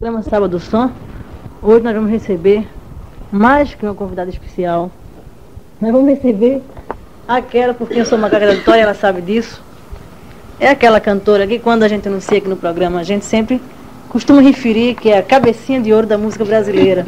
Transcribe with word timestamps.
Programa 0.00 0.22
Sábado 0.22 0.50
do 0.50 0.60
Som. 0.60 0.92
Hoje 1.60 1.82
nós 1.82 1.92
vamos 1.92 2.08
receber 2.08 2.64
mais 3.32 3.74
que 3.74 3.84
uma 3.84 3.96
convidada 3.96 4.30
especial. 4.30 4.92
Nós 5.80 5.90
vamos 5.90 6.08
receber 6.08 6.62
aquela, 7.26 7.74
porque 7.74 7.98
eu 7.98 8.06
sou 8.06 8.16
uma 8.16 8.30
da 8.30 8.38
Vitória, 8.38 8.82
ela 8.82 8.94
sabe 8.94 9.20
disso. 9.20 9.60
É 10.60 10.68
aquela 10.68 11.00
cantora 11.00 11.48
que 11.48 11.58
quando 11.58 11.82
a 11.82 11.88
gente 11.88 12.06
anuncia 12.06 12.38
aqui 12.38 12.46
no 12.48 12.54
programa, 12.54 13.00
a 13.00 13.02
gente 13.02 13.24
sempre 13.24 13.60
costuma 14.08 14.40
referir 14.40 14.94
que 14.94 15.10
é 15.10 15.18
a 15.18 15.22
cabecinha 15.22 15.80
de 15.80 15.92
ouro 15.92 16.06
da 16.06 16.16
música 16.16 16.44
brasileira. 16.44 17.04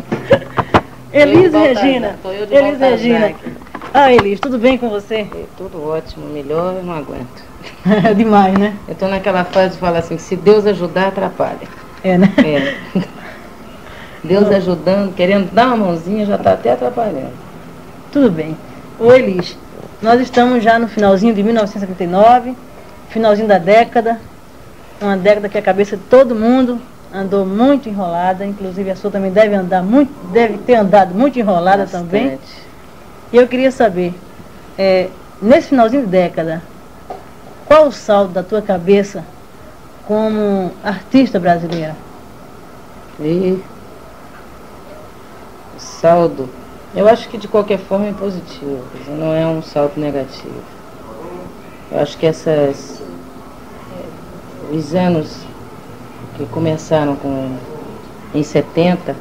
Elise 1.14 1.56
Regina. 1.56 2.18
Elise 2.50 2.84
Regina. 2.84 3.34
Ah, 3.94 4.12
Elise, 4.12 4.40
tudo 4.40 4.58
bem 4.58 4.76
com 4.76 4.88
você? 4.88 5.28
É, 5.32 5.44
tudo 5.56 5.80
ótimo, 5.80 6.26
melhor 6.26 6.74
eu 6.74 6.82
não 6.82 6.94
aguento. 6.94 7.44
É 8.04 8.12
demais, 8.14 8.58
né? 8.58 8.74
Eu 8.88 8.94
estou 8.94 9.08
naquela 9.08 9.44
fase 9.44 9.74
de 9.74 9.78
falar 9.78 10.00
assim, 10.00 10.18
se 10.18 10.34
Deus 10.34 10.66
ajudar, 10.66 11.06
atrapalha. 11.06 11.79
É, 12.02 12.16
né? 12.16 12.32
É. 12.38 13.02
Deus 14.22 14.48
ajudando, 14.48 15.14
querendo 15.14 15.52
dar 15.52 15.68
uma 15.68 15.76
mãozinha, 15.76 16.26
já 16.26 16.36
está 16.36 16.52
até 16.52 16.72
atrapalhando. 16.72 17.32
Tudo 18.12 18.30
bem. 18.30 18.56
Oi, 18.98 19.18
Elis, 19.18 19.56
nós 20.02 20.20
estamos 20.20 20.62
já 20.62 20.78
no 20.78 20.88
finalzinho 20.88 21.34
de 21.34 21.42
1979, 21.42 22.54
finalzinho 23.08 23.48
da 23.48 23.58
década, 23.58 24.20
uma 25.00 25.16
década 25.16 25.48
que 25.48 25.56
a 25.56 25.62
cabeça 25.62 25.96
de 25.96 26.02
todo 26.04 26.34
mundo 26.34 26.80
andou 27.12 27.46
muito 27.46 27.88
enrolada, 27.88 28.44
inclusive 28.44 28.90
a 28.90 28.96
sua 28.96 29.10
também 29.10 29.30
deve 29.30 29.54
andar 29.54 29.82
muito, 29.82 30.12
deve 30.30 30.58
ter 30.58 30.74
andado 30.74 31.14
muito 31.14 31.38
enrolada 31.38 31.84
Bastante. 31.84 32.04
também. 32.04 32.38
E 33.32 33.36
eu 33.36 33.48
queria 33.48 33.70
saber, 33.70 34.14
é, 34.76 35.08
nesse 35.40 35.68
finalzinho 35.68 36.02
de 36.02 36.08
década, 36.08 36.62
qual 37.66 37.86
o 37.86 37.92
saldo 37.92 38.32
da 38.32 38.42
tua 38.42 38.60
cabeça 38.60 39.24
como 40.10 40.72
artista 40.82 41.38
brasileira? 41.38 41.94
E 43.20 43.62
saldo, 45.78 46.48
eu 46.92 47.06
acho 47.06 47.28
que 47.28 47.38
de 47.38 47.46
qualquer 47.46 47.78
forma 47.78 48.08
é 48.08 48.12
positivo, 48.12 48.82
não 49.16 49.32
é 49.32 49.46
um 49.46 49.62
saldo 49.62 50.00
negativo. 50.00 50.64
Eu 51.92 52.00
acho 52.00 52.18
que 52.18 52.26
essas 52.26 53.00
eh, 53.92 54.74
os 54.74 54.96
anos 54.96 55.46
que 56.36 56.44
começaram 56.46 57.14
com 57.14 57.56
em 58.34 58.42
70 58.42 59.14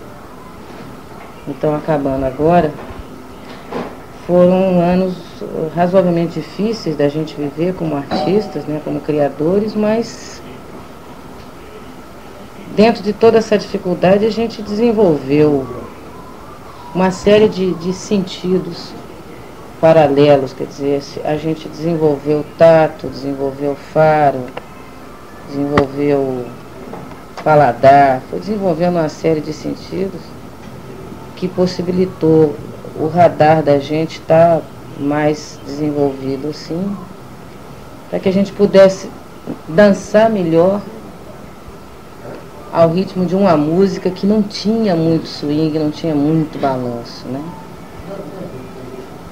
estão 1.47 1.75
acabando 1.75 2.25
agora, 2.25 2.71
foram 4.25 4.81
anos 4.81 5.13
razoavelmente 5.75 6.39
difíceis 6.39 6.97
da 6.97 7.07
gente 7.07 7.35
viver 7.35 7.75
como 7.75 7.95
artistas, 7.95 8.65
né, 8.65 8.81
como 8.83 8.99
criadores, 8.99 9.75
mas 9.75 10.41
dentro 12.79 13.03
de 13.03 13.11
toda 13.11 13.39
essa 13.39 13.57
dificuldade 13.57 14.25
a 14.25 14.31
gente 14.31 14.61
desenvolveu 14.61 15.67
uma 16.95 17.11
série 17.11 17.49
de, 17.49 17.73
de 17.73 17.91
sentidos 17.91 18.93
paralelos, 19.81 20.53
quer 20.53 20.65
dizer, 20.65 21.03
a 21.25 21.35
gente 21.35 21.67
desenvolveu 21.67 22.45
tato, 22.57 23.07
desenvolveu 23.07 23.75
faro, 23.75 24.45
desenvolveu 25.49 26.45
paladar, 27.43 28.21
foi 28.29 28.39
desenvolvendo 28.39 28.95
uma 28.95 29.09
série 29.09 29.41
de 29.41 29.51
sentidos 29.51 30.21
que 31.35 31.49
possibilitou 31.49 32.55
o 32.97 33.07
radar 33.07 33.61
da 33.61 33.77
gente 33.77 34.21
estar 34.21 34.59
tá 34.59 34.61
mais 34.97 35.59
desenvolvido 35.65 36.47
assim, 36.47 36.95
para 38.09 38.19
que 38.19 38.29
a 38.29 38.33
gente 38.33 38.53
pudesse 38.53 39.09
dançar 39.67 40.29
melhor 40.29 40.79
ao 42.71 42.89
ritmo 42.89 43.25
de 43.25 43.35
uma 43.35 43.57
música 43.57 44.09
que 44.09 44.25
não 44.25 44.41
tinha 44.41 44.95
muito 44.95 45.27
swing, 45.27 45.77
não 45.79 45.91
tinha 45.91 46.13
muito 46.13 46.59
balanço, 46.59 47.27
né? 47.27 47.41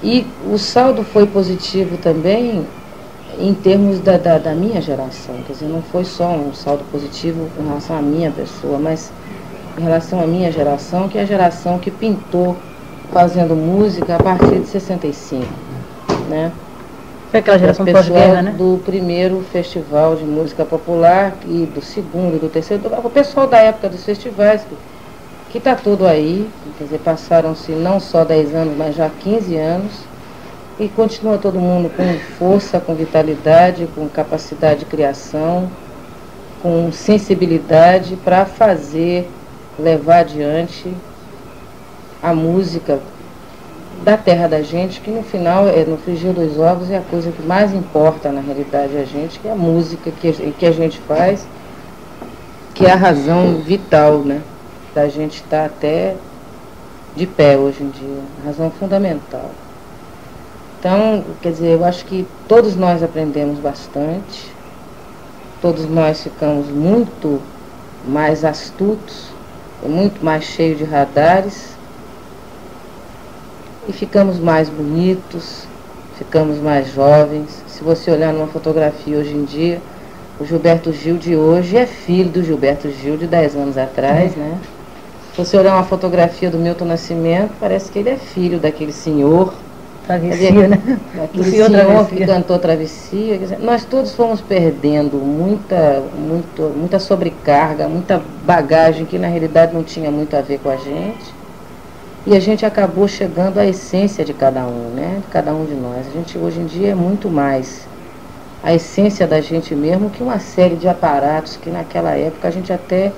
E 0.04 0.26
o 0.52 0.58
saldo 0.58 1.04
foi 1.04 1.26
positivo 1.26 1.98
também 1.98 2.66
em 3.40 3.54
termos 3.54 4.00
da, 4.00 4.18
da, 4.18 4.38
da, 4.38 4.54
minha 4.54 4.82
geração, 4.82 5.36
quer 5.46 5.54
dizer, 5.54 5.68
não 5.68 5.82
foi 5.82 6.04
só 6.04 6.30
um 6.30 6.54
saldo 6.54 6.84
positivo 6.92 7.48
em 7.60 7.68
relação 7.68 7.98
à 7.98 8.02
minha 8.02 8.32
pessoa, 8.32 8.80
mas 8.80 9.12
em 9.78 9.82
relação 9.82 10.22
à 10.22 10.26
minha 10.26 10.52
geração, 10.52 11.08
que 11.08 11.18
é 11.18 11.22
a 11.22 11.26
geração 11.26 11.78
que 11.78 11.92
pintou 11.92 12.58
fazendo 13.12 13.56
música 13.56 14.16
a 14.16 14.24
partir 14.24 14.60
de 14.60 14.68
65, 14.68 15.46
né? 16.30 16.52
Foi 17.30 17.42
aquela 17.42 17.60
geração 17.60 17.86
pós-guerra, 17.86 18.42
né? 18.42 18.56
Do 18.58 18.82
primeiro 18.86 19.46
festival 19.52 20.16
de 20.16 20.24
música 20.24 20.64
popular 20.64 21.36
e 21.46 21.66
do 21.66 21.82
segundo, 21.82 22.40
do 22.40 22.48
terceiro, 22.48 22.84
o 23.04 23.10
pessoal 23.10 23.48
da 23.48 23.58
época 23.58 23.90
dos 23.90 24.04
festivais, 24.06 24.66
que 25.50 25.58
está 25.58 25.76
tudo 25.76 26.08
aí, 26.08 26.50
quer 26.78 26.86
dizer, 26.86 27.00
passaram-se 27.00 27.74
não 27.74 28.00
só 28.00 28.24
10 28.24 28.56
anos, 28.56 28.78
mas 28.78 28.96
já 28.96 29.10
15 29.10 29.56
anos, 29.58 29.92
e 30.80 30.88
continua 30.88 31.38
todo 31.38 31.60
mundo 31.60 31.92
com 31.96 32.18
força, 32.38 32.80
com 32.80 32.96
vitalidade, 32.96 33.88
com 33.94 34.08
capacidade 34.08 34.82
de 34.82 34.86
criação, 34.86 35.70
com 36.62 36.92
sensibilidade 36.92 38.16
para 38.16 38.46
fazer, 38.46 39.30
levar 39.78 40.20
adiante 40.20 40.94
a 42.22 42.34
música 42.34 43.00
da 44.04 44.18
terra 44.18 44.48
da 44.48 44.62
gente, 44.62 45.02
que 45.02 45.12
no 45.12 45.24
final, 45.24 45.68
é, 45.68 45.84
no 45.84 45.98
frigir 45.98 46.34
dos 46.34 46.60
ovos, 46.60 46.90
é 46.90 46.98
a 46.98 47.02
coisa 47.02 47.32
que 47.32 47.42
mais 47.42 47.74
importa 47.74 48.32
na 48.32 48.42
realidade 48.42 48.98
a 48.98 49.04
gente, 49.04 49.40
que 49.40 49.48
é 49.48 49.52
a 49.52 49.56
música 49.56 50.12
que, 50.12 50.32
que 50.32 50.66
a 50.66 50.72
gente 50.72 51.00
faz, 51.00 51.46
que 52.74 52.86
é 52.86 52.92
a 52.92 52.96
razão 52.96 53.58
vital, 53.58 54.20
né? 54.20 54.42
Da 54.94 55.08
gente 55.08 55.36
estar 55.36 55.62
tá 55.62 55.66
até 55.66 56.16
de 57.16 57.26
pé 57.26 57.58
hoje 57.58 57.84
em 57.84 57.90
dia, 57.90 58.22
razão 58.46 58.70
fundamental. 58.72 59.50
Então, 60.80 61.24
quer 61.42 61.52
dizer, 61.52 61.74
eu 61.74 61.84
acho 61.84 62.06
que 62.06 62.28
todos 62.48 62.76
nós 62.76 63.02
aprendemos 63.02 63.58
bastante, 63.60 64.52
todos 65.60 65.90
nós 65.90 66.22
ficamos 66.22 66.68
muito 66.68 67.42
mais 68.08 68.46
astutos, 68.46 69.30
muito 69.84 70.24
mais 70.24 70.44
cheios 70.44 70.78
de 70.78 70.84
radares, 70.84 71.77
e 73.88 73.94
ficamos 73.94 74.40
mais 74.40 74.70
bonitos, 74.70 75.66
ficamos 76.18 76.58
mais 76.58 76.92
jovens. 76.94 77.64
Se 77.68 77.84
você 77.84 78.12
olhar 78.12 78.34
numa 78.34 78.48
fotografia 78.48 79.18
hoje 79.18 79.34
em 79.34 79.46
dia, 79.46 79.80
o 80.40 80.46
Gilberto 80.46 80.92
Gil 80.92 81.18
de 81.18 81.36
hoje 81.36 81.78
é 81.78 81.86
filho 81.86 82.30
do 82.30 82.44
Gilberto 82.44 82.90
Gil 82.92 83.18
de 83.18 83.28
10 83.28 83.56
anos 83.56 83.78
atrás, 83.78 84.36
é. 84.36 84.40
né? 84.40 84.58
Se 85.34 85.46
você 85.46 85.58
olhar 85.58 85.76
uma 85.76 85.84
fotografia 85.84 86.50
do 86.50 86.58
Milton 86.58 86.86
Nascimento, 86.86 87.52
parece 87.60 87.92
que 87.92 88.00
ele 88.00 88.10
é 88.10 88.18
filho 88.18 88.60
daquele 88.60 88.92
senhor. 88.92 89.54
Travessia, 90.06 90.52
dizer, 90.52 90.70
né? 90.70 90.82
Daquele 91.14 91.52
senhor, 91.52 91.70
senhor 91.70 92.08
que 92.08 92.26
cantou 92.26 92.58
Travessia. 92.58 93.38
Dizer, 93.38 93.60
nós 93.60 93.84
todos 93.84 94.14
fomos 94.16 94.40
perdendo 94.40 95.18
muita, 95.18 96.02
muito, 96.18 96.74
muita 96.76 96.98
sobrecarga, 96.98 97.88
muita 97.88 98.22
bagagem 98.46 99.06
que 99.06 99.20
na 99.20 99.28
realidade 99.28 99.74
não 99.74 99.84
tinha 99.84 100.10
muito 100.10 100.36
a 100.36 100.42
ver 100.42 100.60
com 100.60 100.70
a 100.70 100.78
gente. 100.78 101.37
E 102.30 102.36
a 102.36 102.42
gente 102.42 102.66
acabou 102.66 103.08
chegando 103.08 103.58
à 103.58 103.66
essência 103.66 104.26
de 104.26 104.34
cada 104.34 104.66
um, 104.66 104.90
né? 104.94 105.22
De 105.22 105.32
cada 105.32 105.54
um 105.54 105.64
de 105.64 105.74
nós. 105.74 106.06
A 106.06 106.12
gente 106.12 106.38
hoje 106.38 106.60
em 106.60 106.66
dia 106.66 106.90
é 106.90 106.94
muito 106.94 107.30
mais 107.30 107.88
a 108.62 108.74
essência 108.74 109.26
da 109.26 109.40
gente 109.40 109.74
mesmo 109.74 110.10
que 110.10 110.22
uma 110.22 110.38
série 110.38 110.76
de 110.76 110.90
aparatos 110.90 111.56
que 111.56 111.70
naquela 111.70 112.12
época 112.18 112.50
a 112.50 112.52
gente 112.52 112.74
até 112.74 113.14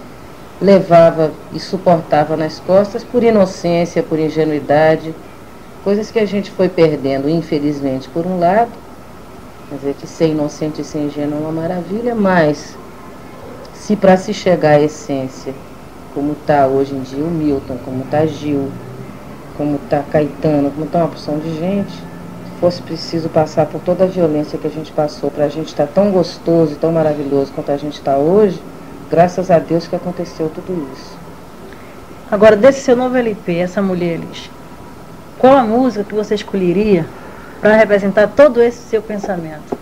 levava 0.61 1.31
e 1.51 1.59
suportava 1.59 2.37
nas 2.37 2.59
costas 2.59 3.03
por 3.03 3.23
inocência, 3.23 4.03
por 4.03 4.19
ingenuidade, 4.19 5.15
coisas 5.83 6.11
que 6.11 6.19
a 6.19 6.25
gente 6.27 6.51
foi 6.51 6.69
perdendo, 6.69 7.27
infelizmente, 7.27 8.07
por 8.09 8.27
um 8.27 8.37
lado, 8.37 8.69
quer 9.69 9.75
dizer 9.77 9.95
que 9.95 10.05
ser 10.05 10.27
inocente 10.27 10.81
e 10.81 10.85
ser 10.85 10.99
ingênuo 10.99 11.35
é 11.35 11.41
uma 11.41 11.61
maravilha, 11.61 12.13
mas 12.13 12.77
se 13.73 13.95
para 13.95 14.15
se 14.17 14.35
chegar 14.35 14.73
à 14.73 14.81
essência, 14.81 15.51
como 16.13 16.33
está 16.33 16.67
hoje 16.67 16.93
em 16.93 17.01
dia 17.01 17.23
o 17.23 17.31
Milton, 17.31 17.79
como 17.83 18.03
está 18.03 18.23
Gil, 18.27 18.69
como 19.59 19.75
está 19.75 20.01
Caetano, 20.09 20.71
como 20.71 20.85
está 20.85 20.99
uma 20.99 21.09
porção 21.09 21.37
de 21.37 21.53
gente, 21.59 21.93
fosse 22.61 22.81
preciso 22.81 23.27
passar 23.27 23.65
por 23.65 23.81
toda 23.81 24.05
a 24.05 24.07
violência 24.07 24.57
que 24.57 24.65
a 24.65 24.69
gente 24.69 24.89
passou 24.93 25.29
para 25.29 25.43
a 25.43 25.49
gente 25.49 25.67
estar 25.67 25.85
tá 25.85 25.91
tão 25.93 26.11
gostoso 26.11 26.71
e 26.71 26.75
tão 26.77 26.93
maravilhoso 26.93 27.51
quanto 27.51 27.69
a 27.69 27.75
gente 27.75 27.95
está 27.95 28.15
hoje, 28.15 28.57
graças 29.11 29.51
a 29.51 29.59
Deus 29.59 29.85
que 29.85 29.97
aconteceu 29.97 30.49
tudo 30.49 30.87
isso. 30.93 31.17
Agora, 32.31 32.55
desse 32.55 32.79
seu 32.79 32.95
novo 32.95 33.17
LP, 33.17 33.57
essa 33.57 33.81
mulher 33.81 34.13
Elis, 34.13 34.49
qual 35.37 35.57
a 35.57 35.63
música 35.63 36.05
que 36.05 36.15
você 36.15 36.35
escolheria 36.35 37.05
para 37.59 37.75
representar 37.75 38.29
todo 38.29 38.61
esse 38.61 38.77
seu 38.77 39.01
pensamento? 39.01 39.77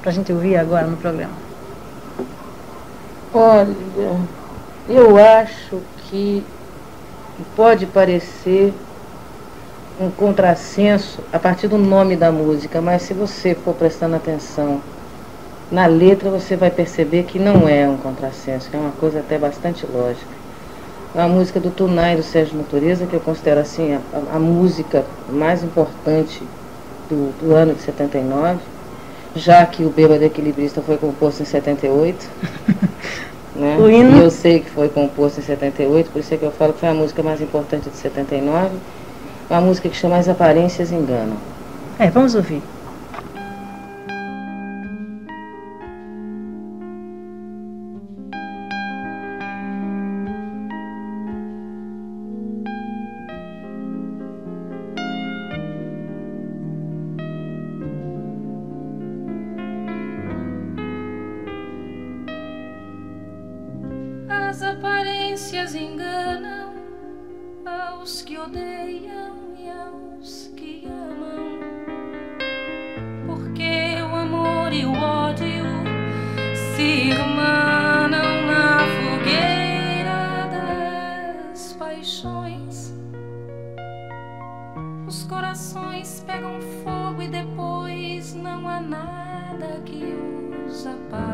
Para 0.00 0.12
a 0.12 0.14
gente 0.14 0.32
ouvir 0.32 0.56
agora 0.56 0.86
no 0.86 0.96
programa. 0.96 1.34
Olha, 3.34 3.68
eu 4.88 5.18
acho 5.18 5.78
que 6.08 6.42
pode 7.54 7.84
parecer 7.84 8.72
um 10.00 10.10
contrassenso 10.10 11.20
a 11.30 11.38
partir 11.38 11.68
do 11.68 11.76
nome 11.76 12.16
da 12.16 12.32
música, 12.32 12.80
mas 12.80 13.02
se 13.02 13.12
você 13.12 13.54
for 13.54 13.74
prestando 13.74 14.16
atenção 14.16 14.80
na 15.70 15.86
letra, 15.86 16.30
você 16.30 16.56
vai 16.56 16.70
perceber 16.70 17.24
que 17.24 17.38
não 17.38 17.68
é 17.68 17.86
um 17.86 17.98
contrassenso, 17.98 18.70
que 18.70 18.76
é 18.76 18.80
uma 18.80 18.92
coisa 18.92 19.20
até 19.20 19.36
bastante 19.36 19.86
lógica. 19.86 20.40
a 21.14 21.28
música 21.28 21.60
do 21.60 21.70
Tunai 21.70 22.16
do 22.16 22.22
Sérgio 22.22 22.56
Natureza, 22.56 23.04
que 23.04 23.14
eu 23.14 23.20
considero 23.20 23.60
assim 23.60 23.92
a, 23.94 24.36
a 24.36 24.38
música 24.38 25.04
mais 25.28 25.62
importante 25.62 26.42
do, 27.10 27.32
do, 27.38 27.54
ano 27.54 27.74
de 27.74 27.82
79, 27.82 28.58
já 29.36 29.66
que 29.66 29.84
o 29.84 29.90
Bêbado 29.90 30.24
Equilibrista 30.24 30.80
foi 30.80 30.96
composto 30.96 31.42
em 31.42 31.46
78. 31.46 32.26
né? 33.54 33.76
E 33.78 34.18
eu 34.18 34.30
sei 34.30 34.60
que 34.60 34.70
foi 34.70 34.88
composto 34.88 35.40
em 35.40 35.42
78, 35.42 36.10
por 36.10 36.20
isso 36.20 36.32
é 36.32 36.38
que 36.38 36.44
eu 36.44 36.52
falo 36.52 36.72
que 36.72 36.80
foi 36.80 36.88
a 36.88 36.94
música 36.94 37.22
mais 37.22 37.42
importante 37.42 37.90
de 37.90 37.96
79. 37.96 38.70
Uma 39.50 39.60
música 39.60 39.88
que 39.88 39.96
chama 39.96 40.16
As 40.16 40.28
Aparências 40.28 40.92
Enganam. 40.92 41.36
É, 41.98 42.08
vamos 42.08 42.36
ouvir 42.36 42.62
aos 68.00 68.22
que 68.22 68.38
odeiam 68.38 69.54
e 69.58 69.68
aos 69.68 70.50
que 70.56 70.86
amam. 70.86 71.60
Porque 73.26 74.00
o 74.00 74.14
amor 74.16 74.72
e 74.72 74.86
o 74.86 74.92
ódio 74.94 75.66
se 76.54 77.10
irmanam 77.10 78.46
na 78.46 78.78
fogueira 78.96 80.48
das 80.50 81.74
paixões. 81.74 82.94
Os 85.06 85.24
corações 85.24 86.24
pegam 86.26 86.58
fogo 86.82 87.20
e 87.20 87.28
depois 87.28 88.32
não 88.32 88.66
há 88.66 88.80
nada 88.80 89.78
que 89.84 90.04
os 90.66 90.86
apague. 90.86 91.29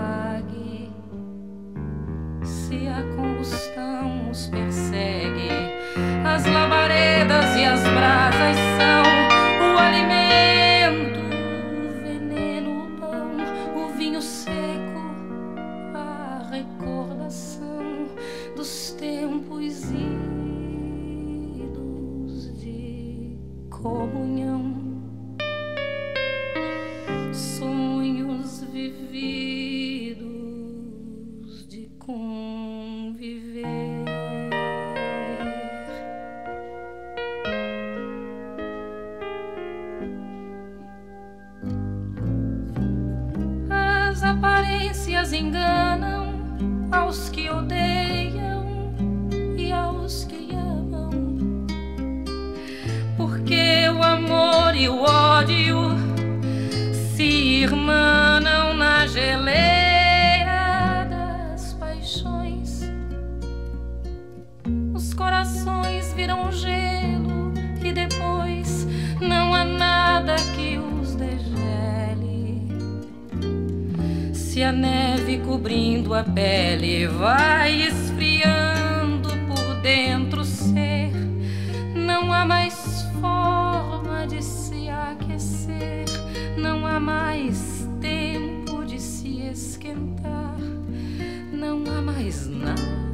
llorar. 8.06 8.35
o 53.96 54.02
amor 54.02 54.75
e 54.75 54.88
o 54.88 55.02
ódio 55.02 55.96
se 57.14 57.22
irmanam 57.62 58.75
na 58.75 59.06
geleia 59.06 61.04
das 61.08 61.72
paixões. 61.75 62.82
Os 64.94 65.14
corações 65.14 66.12
viram 66.12 66.52
gelo 66.52 67.54
e 67.82 67.93
depois 67.93 68.87
não 69.20 69.54
há 69.54 69.64
nada 69.64 70.37
que 70.54 70.78
os 70.78 71.14
degele. 71.14 72.69
Se 74.34 74.62
a 74.62 74.72
neve 74.72 75.38
cobrindo 75.38 76.12
a 76.12 76.22
pele 76.22 77.06
vai 77.06 77.81
esfriando 77.82 79.31
por 79.49 79.75
dentro 79.81 80.44
há 86.96 87.00
mais 87.00 87.87
tempo 88.00 88.82
de 88.87 88.98
se 88.98 89.48
esquentar, 89.48 90.56
não 91.52 91.84
há 91.94 92.00
mais 92.00 92.48
nada. 92.48 93.05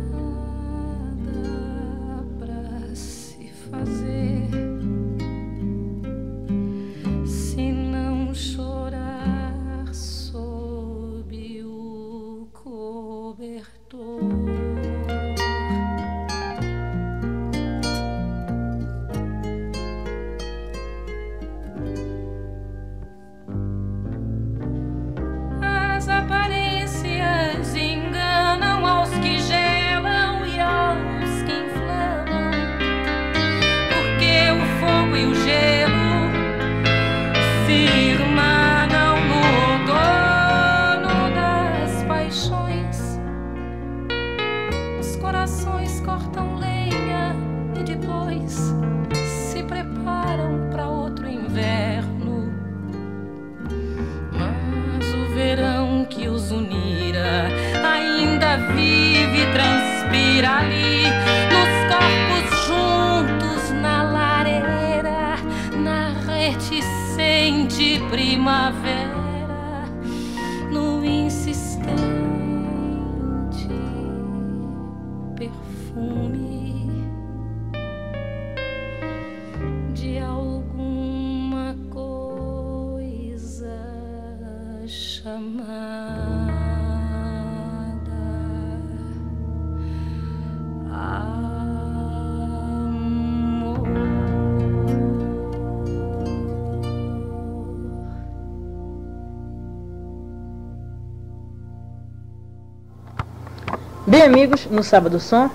Os 45.02 45.16
corações 45.16 45.98
cortam 46.02 46.54
lenha 46.60 47.34
e 47.74 47.82
depois 47.82 48.72
se 49.26 49.60
preparam 49.64 50.70
para 50.70 50.86
outro 50.86 51.28
inverno. 51.28 52.54
Mas 54.30 55.12
o 55.12 55.34
verão 55.34 56.06
que 56.08 56.28
os 56.28 56.52
unira 56.52 57.48
ainda 57.84 58.58
vive 58.74 59.42
e 59.42 59.52
transpira 59.52 60.58
ali 60.58 61.02
nos 61.50 61.72
corpos 61.90 62.46
juntos 62.68 63.72
na 63.82 64.04
lareira, 64.04 65.34
na 65.82 66.12
reticente 66.32 68.00
primavera. 68.08 68.81
Bem, 104.12 104.24
amigos, 104.24 104.68
no 104.70 104.82
Sábado 104.82 105.18
Som, 105.18 105.48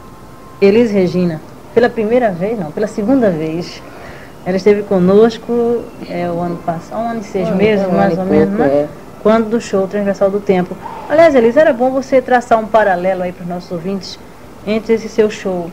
Elis 0.60 0.90
Regina, 0.90 1.40
pela 1.76 1.88
primeira 1.92 2.32
vez, 2.32 2.58
não, 2.58 2.72
pela 2.72 2.88
segunda 2.88 3.30
vez, 3.30 3.84
ela 4.44 4.58
esteve 4.58 4.82
conosco 4.82 5.84
é, 6.10 6.28
o 6.28 6.40
ano 6.40 6.56
passado, 6.66 7.00
um 7.00 7.08
ano 7.08 7.20
e 7.20 7.24
seis 7.24 7.48
meses, 7.52 7.88
mais 7.88 8.18
ou 8.18 8.26
menos, 8.26 8.58
né? 8.58 8.66
É. 8.66 8.88
Quando 9.22 9.48
do 9.48 9.62
show 9.62 9.88
Transversal 9.88 10.32
do 10.32 10.40
Tempo. 10.40 10.76
Aliás, 11.08 11.36
Elis, 11.36 11.56
era 11.56 11.72
bom 11.72 11.92
você 11.92 12.20
traçar 12.20 12.58
um 12.58 12.66
paralelo 12.66 13.22
aí 13.22 13.32
para 13.32 13.44
os 13.44 13.48
nossos 13.48 13.72
ouvintes 13.72 14.18
entre 14.66 14.96
esse 14.96 15.08
seu 15.08 15.30
show 15.30 15.70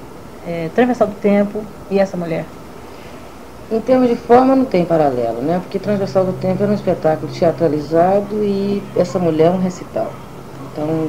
é, 0.47 0.69
Transversal 0.75 1.07
do 1.07 1.14
Tempo 1.14 1.64
e 1.91 1.99
essa 1.99 2.19
mulher. 2.19 2.45
Em 3.73 3.81
termos 3.81 4.11
de 4.11 4.17
forma 4.17 4.55
não 4.55 4.67
tem 4.67 4.85
paralelo, 4.85 5.41
né? 5.41 5.59
Porque 5.62 5.79
Transversal 5.79 6.26
do 6.26 6.35
Tempo 6.35 6.62
era 6.62 6.71
um 6.71 6.75
espetáculo 6.75 7.33
teatralizado 7.33 8.45
e 8.45 8.83
essa 8.95 9.19
mulher 9.19 9.47
é 9.47 9.50
um 9.53 9.59
recital. 9.59 10.12
Então 10.71 11.09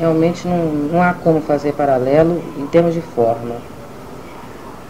Realmente 0.00 0.48
não, 0.48 0.64
não 0.64 1.02
há 1.02 1.12
como 1.12 1.42
fazer 1.42 1.74
paralelo 1.74 2.42
em 2.58 2.66
termos 2.68 2.94
de 2.94 3.02
forma. 3.02 3.56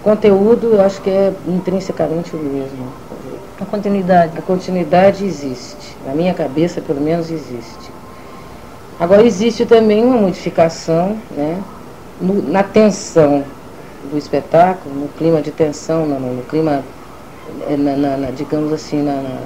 Conteúdo, 0.05 0.69
eu 0.69 0.81
acho 0.81 1.03
que 1.03 1.11
é 1.11 1.33
intrinsecamente 1.49 2.35
o 2.37 2.39
mesmo. 2.39 2.87
A 3.61 3.65
continuidade. 3.65 4.39
A 4.39 4.41
continuidade 4.41 5.25
existe. 5.25 5.97
Na 6.07 6.15
minha 6.15 6.33
cabeça, 6.33 6.81
pelo 6.81 7.01
menos, 7.01 7.29
existe. 7.29 7.91
Agora, 9.01 9.25
existe 9.25 9.67
também 9.67 10.05
uma 10.05 10.17
modificação 10.17 11.17
né, 11.33 11.61
no, 12.21 12.41
na 12.49 12.63
tensão 12.63 13.43
do 14.13 14.17
espetáculo, 14.17 14.95
no 14.95 15.09
clima 15.09 15.43
de 15.43 15.51
tensão, 15.51 16.07
no, 16.07 16.21
no 16.21 16.43
clima, 16.45 16.85
eh, 17.69 17.77
na, 17.77 17.97
na, 17.97 18.17
na, 18.17 18.31
digamos 18.31 18.73
assim, 18.73 19.03
na, 19.03 19.41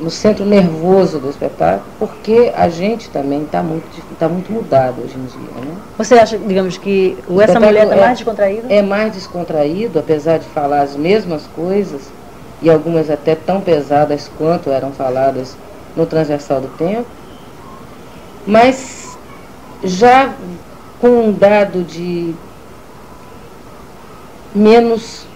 no 0.00 0.10
centro 0.10 0.44
nervoso 0.44 1.18
do 1.18 1.30
espetáculo, 1.30 1.84
porque 1.98 2.52
a 2.56 2.68
gente 2.68 3.08
também 3.10 3.42
está 3.44 3.62
muito, 3.62 3.86
tá 4.18 4.28
muito 4.28 4.52
mudado 4.52 5.02
hoje 5.02 5.14
em 5.16 5.24
dia. 5.24 5.64
Né? 5.64 5.76
Você 5.96 6.14
acha, 6.14 6.36
digamos, 6.36 6.76
que 6.76 7.16
o 7.28 7.40
Essa 7.40 7.60
Mulher 7.60 7.84
está 7.84 7.96
é, 7.96 8.00
mais 8.00 8.18
descontraído? 8.18 8.66
É 8.68 8.82
mais 8.82 9.12
descontraído, 9.12 9.98
apesar 9.98 10.38
de 10.38 10.46
falar 10.46 10.82
as 10.82 10.96
mesmas 10.96 11.46
coisas, 11.54 12.10
e 12.60 12.70
algumas 12.70 13.10
até 13.10 13.34
tão 13.34 13.60
pesadas 13.60 14.30
quanto 14.38 14.70
eram 14.70 14.90
faladas 14.90 15.56
no 15.94 16.06
Transversal 16.06 16.62
do 16.62 16.68
Tempo, 16.68 17.06
mas 18.46 19.16
já 19.82 20.34
com 21.00 21.08
um 21.08 21.32
dado 21.32 21.82
de 21.82 22.34
menos, 24.54 25.26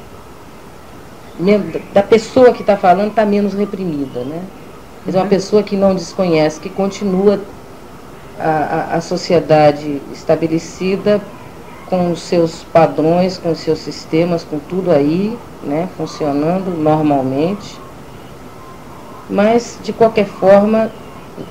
da 1.92 2.02
pessoa 2.02 2.52
que 2.52 2.62
está 2.62 2.76
falando 2.76 3.11
está 3.11 3.25
menos 3.25 3.54
reprimida, 3.54 4.25
né? 4.25 4.42
Mas 5.07 5.14
é 5.14 5.18
uma 5.18 5.25
uhum. 5.25 5.30
pessoa 5.30 5.62
que 5.62 5.76
não 5.76 5.95
desconhece, 5.95 6.61
que 6.61 6.68
continua 6.68 7.40
a, 8.38 8.49
a, 8.49 8.97
a 8.97 9.00
sociedade 9.00 10.02
estabelecida 10.12 11.21
com 11.88 12.11
os 12.12 12.21
seus 12.21 12.62
padrões, 12.64 13.38
com 13.38 13.50
os 13.50 13.59
seus 13.61 13.78
sistemas, 13.78 14.45
com 14.45 14.59
tudo 14.59 14.90
aí, 14.90 15.38
né, 15.62 15.88
funcionando 15.97 16.71
normalmente. 16.71 17.78
Mas, 19.30 19.78
de 19.83 19.92
qualquer 19.92 20.26
forma, 20.26 20.90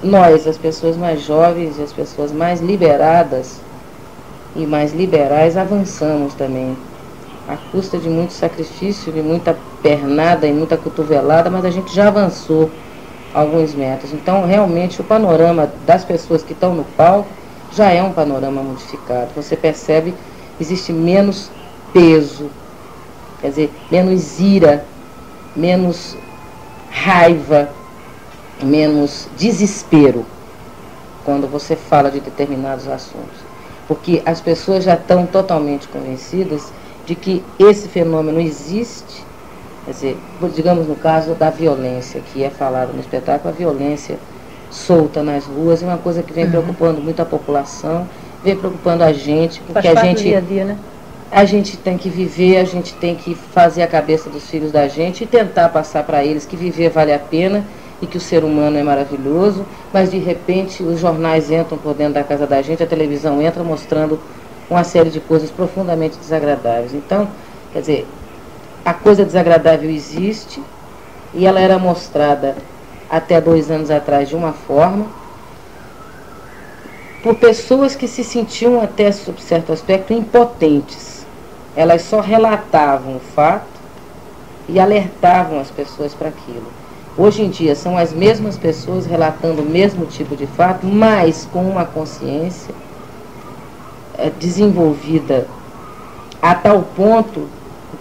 nós, 0.04 0.48
as 0.48 0.58
pessoas 0.58 0.96
mais 0.96 1.22
jovens 1.22 1.78
e 1.80 1.82
as 1.82 1.94
pessoas 1.94 2.32
mais 2.32 2.62
liberadas 2.62 3.60
e 4.56 4.66
mais 4.66 4.94
liberais, 4.94 5.58
avançamos 5.58 6.34
também. 6.34 6.76
À 7.48 7.56
custa 7.72 7.98
de 7.98 8.10
muito 8.10 8.34
sacrifício, 8.34 9.12
de 9.12 9.22
muita 9.22 9.58
pernada 9.82 10.46
e 10.46 10.54
muita 10.54 10.76
cotovelada, 10.76 11.50
mas 11.50 11.64
a 11.64 11.70
gente 11.70 11.94
já 11.94 12.10
avançou 12.10 12.70
alguns 13.34 13.74
metros. 13.74 14.12
Então, 14.12 14.46
realmente, 14.46 15.00
o 15.00 15.04
panorama 15.04 15.72
das 15.86 16.04
pessoas 16.04 16.44
que 16.44 16.54
estão 16.54 16.76
no 16.76 16.84
palco 16.84 17.30
já 17.72 17.92
é 17.92 18.02
um 18.04 18.12
panorama 18.12 18.62
modificado. 18.62 19.30
Você 19.36 19.56
percebe 19.56 20.14
existe 20.60 20.92
menos 20.92 21.50
peso, 21.94 22.50
quer 23.40 23.50
dizer, 23.50 23.74
menos 23.92 24.40
ira, 24.40 24.84
menos 25.56 26.18
raiva, 26.90 27.70
menos 28.62 29.28
desespero 29.38 30.26
quando 31.24 31.48
você 31.48 31.76
fala 31.76 32.10
de 32.10 32.20
determinados 32.20 32.88
assuntos. 32.88 33.38
Porque 33.88 34.22
as 34.26 34.42
pessoas 34.42 34.84
já 34.84 34.96
estão 34.96 35.26
totalmente 35.26 35.88
convencidas 35.88 36.72
de 37.08 37.16
que 37.16 37.42
esse 37.58 37.88
fenômeno 37.88 38.40
existe, 38.40 39.24
quer 39.86 39.92
dizer, 39.92 40.18
digamos 40.54 40.88
no 40.88 40.96
caso 40.96 41.34
da 41.34 41.50
violência, 41.50 42.22
que 42.22 42.44
é 42.44 42.50
falado 42.50 42.94
no 42.94 43.00
espetáculo, 43.00 43.52
a 43.52 43.58
violência 43.58 44.20
solta 44.70 45.24
nas 45.24 45.46
ruas 45.46 45.82
é 45.82 45.86
uma 45.86 45.98
coisa 45.98 46.22
que 46.22 46.34
vem 46.34 46.44
uhum. 46.44 46.52
preocupando 46.52 47.02
muito 47.02 47.22
a 47.22 47.26
população, 47.26 48.08
vem 48.44 48.58
preocupando 48.58 49.04
a 49.04 49.14
gente, 49.14 49.62
porque 49.62 49.82
Faz 49.82 49.98
a 49.98 50.04
gente. 50.04 50.24
Dia 50.24 50.38
a, 50.40 50.42
dia, 50.42 50.66
né? 50.66 50.78
a 51.32 51.46
gente 51.46 51.78
tem 51.78 51.98
que 51.98 52.10
viver, 52.10 52.58
a 52.58 52.66
gente 52.66 52.94
tem 52.96 53.16
que 53.16 53.34
fazer 53.34 53.82
a 53.84 53.88
cabeça 53.88 54.30
dos 54.30 54.50
filhos 54.50 54.72
da 54.72 54.88
gente 54.88 55.24
e 55.24 55.28
tentar 55.28 55.70
passar 55.70 56.04
para 56.04 56.24
eles 56.26 56.46
que 56.46 56.56
viver 56.56 56.90
vale 56.90 57.14
a 57.14 57.20
pena 57.20 57.66
e 58.02 58.06
que 58.06 58.18
o 58.18 58.22
ser 58.22 58.44
humano 58.44 58.78
é 58.78 58.84
maravilhoso, 58.84 59.66
mas 59.92 60.12
de 60.12 60.18
repente 60.18 60.84
os 60.84 61.00
jornais 61.00 61.50
entram 61.50 61.78
por 61.78 61.94
dentro 61.94 62.14
da 62.14 62.24
casa 62.24 62.46
da 62.46 62.62
gente, 62.62 62.84
a 62.84 62.88
televisão 62.88 63.42
entra 63.42 63.64
mostrando 63.64 64.20
uma 64.70 64.84
série 64.84 65.10
de 65.10 65.20
coisas 65.20 65.50
profundamente 65.50 66.18
desagradáveis. 66.18 66.94
Então, 66.94 67.28
quer 67.72 67.80
dizer, 67.80 68.08
a 68.84 68.94
coisa 68.94 69.26
desagradável 69.26 69.90
existe 69.90 70.62
e 71.34 71.46
ela 71.46 71.60
era 71.60 71.78
mostrada 71.78 72.56
até 73.10 73.40
dois 73.40 73.72
anos 73.72 73.90
atrás 73.90 74.28
de 74.30 74.36
uma 74.36 74.52
forma, 74.52 75.06
por 77.24 77.36
pessoas 77.36 77.96
que 77.96 78.08
se 78.08 78.24
sentiam 78.24 78.82
até, 78.82 79.12
sob 79.12 79.42
certo 79.42 79.74
aspecto, 79.74 80.14
impotentes. 80.14 81.26
Elas 81.76 82.04
só 82.04 82.20
relatavam 82.20 83.18
o 83.18 83.20
fato 83.20 83.66
e 84.68 84.80
alertavam 84.80 85.60
as 85.60 85.70
pessoas 85.70 86.14
para 86.14 86.30
aquilo. 86.30 86.68
Hoje 87.18 87.44
em 87.44 87.50
dia 87.50 87.76
são 87.76 87.98
as 87.98 88.14
mesmas 88.14 88.58
pessoas 88.58 89.06
relatando 89.06 89.62
o 89.62 89.66
mesmo 89.66 90.06
tipo 90.06 90.36
de 90.36 90.46
fato, 90.46 90.86
mas 90.86 91.48
com 91.52 91.64
uma 91.64 91.86
consciência 91.86 92.74
é, 94.18 94.30
desenvolvida 94.30 95.48
a 96.42 96.56
tal 96.56 96.84
ponto 96.96 97.48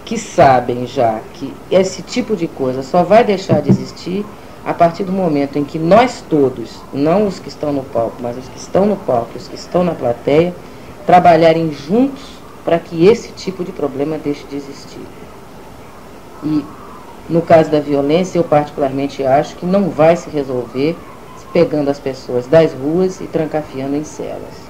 que 0.05 0.17
sabem 0.17 0.85
já 0.87 1.19
que 1.33 1.53
esse 1.69 2.01
tipo 2.01 2.35
de 2.35 2.47
coisa 2.47 2.83
só 2.83 3.03
vai 3.03 3.23
deixar 3.23 3.61
de 3.61 3.69
existir 3.69 4.25
a 4.65 4.73
partir 4.73 5.03
do 5.03 5.11
momento 5.11 5.57
em 5.57 5.63
que 5.63 5.79
nós 5.79 6.23
todos, 6.29 6.81
não 6.93 7.27
os 7.27 7.39
que 7.39 7.47
estão 7.47 7.71
no 7.71 7.83
palco, 7.83 8.17
mas 8.19 8.37
os 8.37 8.47
que 8.47 8.57
estão 8.57 8.85
no 8.85 8.97
palco, 8.97 9.37
os 9.37 9.47
que 9.47 9.55
estão 9.55 9.83
na 9.83 9.93
plateia, 9.93 10.53
trabalharem 11.05 11.71
juntos 11.71 12.23
para 12.65 12.77
que 12.77 13.05
esse 13.05 13.31
tipo 13.31 13.63
de 13.63 13.71
problema 13.71 14.17
deixe 14.17 14.45
de 14.45 14.57
existir. 14.57 15.05
E 16.43 16.65
no 17.29 17.41
caso 17.41 17.71
da 17.71 17.79
violência, 17.79 18.37
eu 18.37 18.43
particularmente 18.43 19.23
acho 19.23 19.55
que 19.55 19.65
não 19.65 19.89
vai 19.89 20.15
se 20.15 20.29
resolver 20.29 20.97
pegando 21.53 21.89
as 21.89 21.99
pessoas 21.99 22.45
das 22.45 22.73
ruas 22.73 23.21
e 23.21 23.25
trancafiando 23.25 23.95
em 23.95 24.03
celas. 24.03 24.66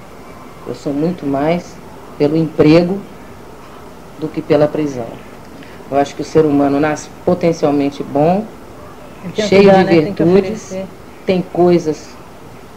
Eu 0.68 0.76
sou 0.76 0.92
muito 0.92 1.26
mais 1.26 1.76
pelo 2.18 2.36
emprego 2.36 3.00
do 4.20 4.28
que 4.28 4.42
pela 4.42 4.68
prisão. 4.68 5.08
Eu 5.90 5.98
acho 5.98 6.16
que 6.16 6.22
o 6.22 6.26
ser 6.26 6.46
humano 6.46 6.80
nasce 6.80 7.10
potencialmente 7.24 8.04
bom, 8.04 8.46
cheio 9.34 9.72
de 9.72 9.84
né? 9.84 10.02
virtudes, 10.02 10.70
tem, 10.70 10.86
tem 11.26 11.42
coisas 11.42 12.10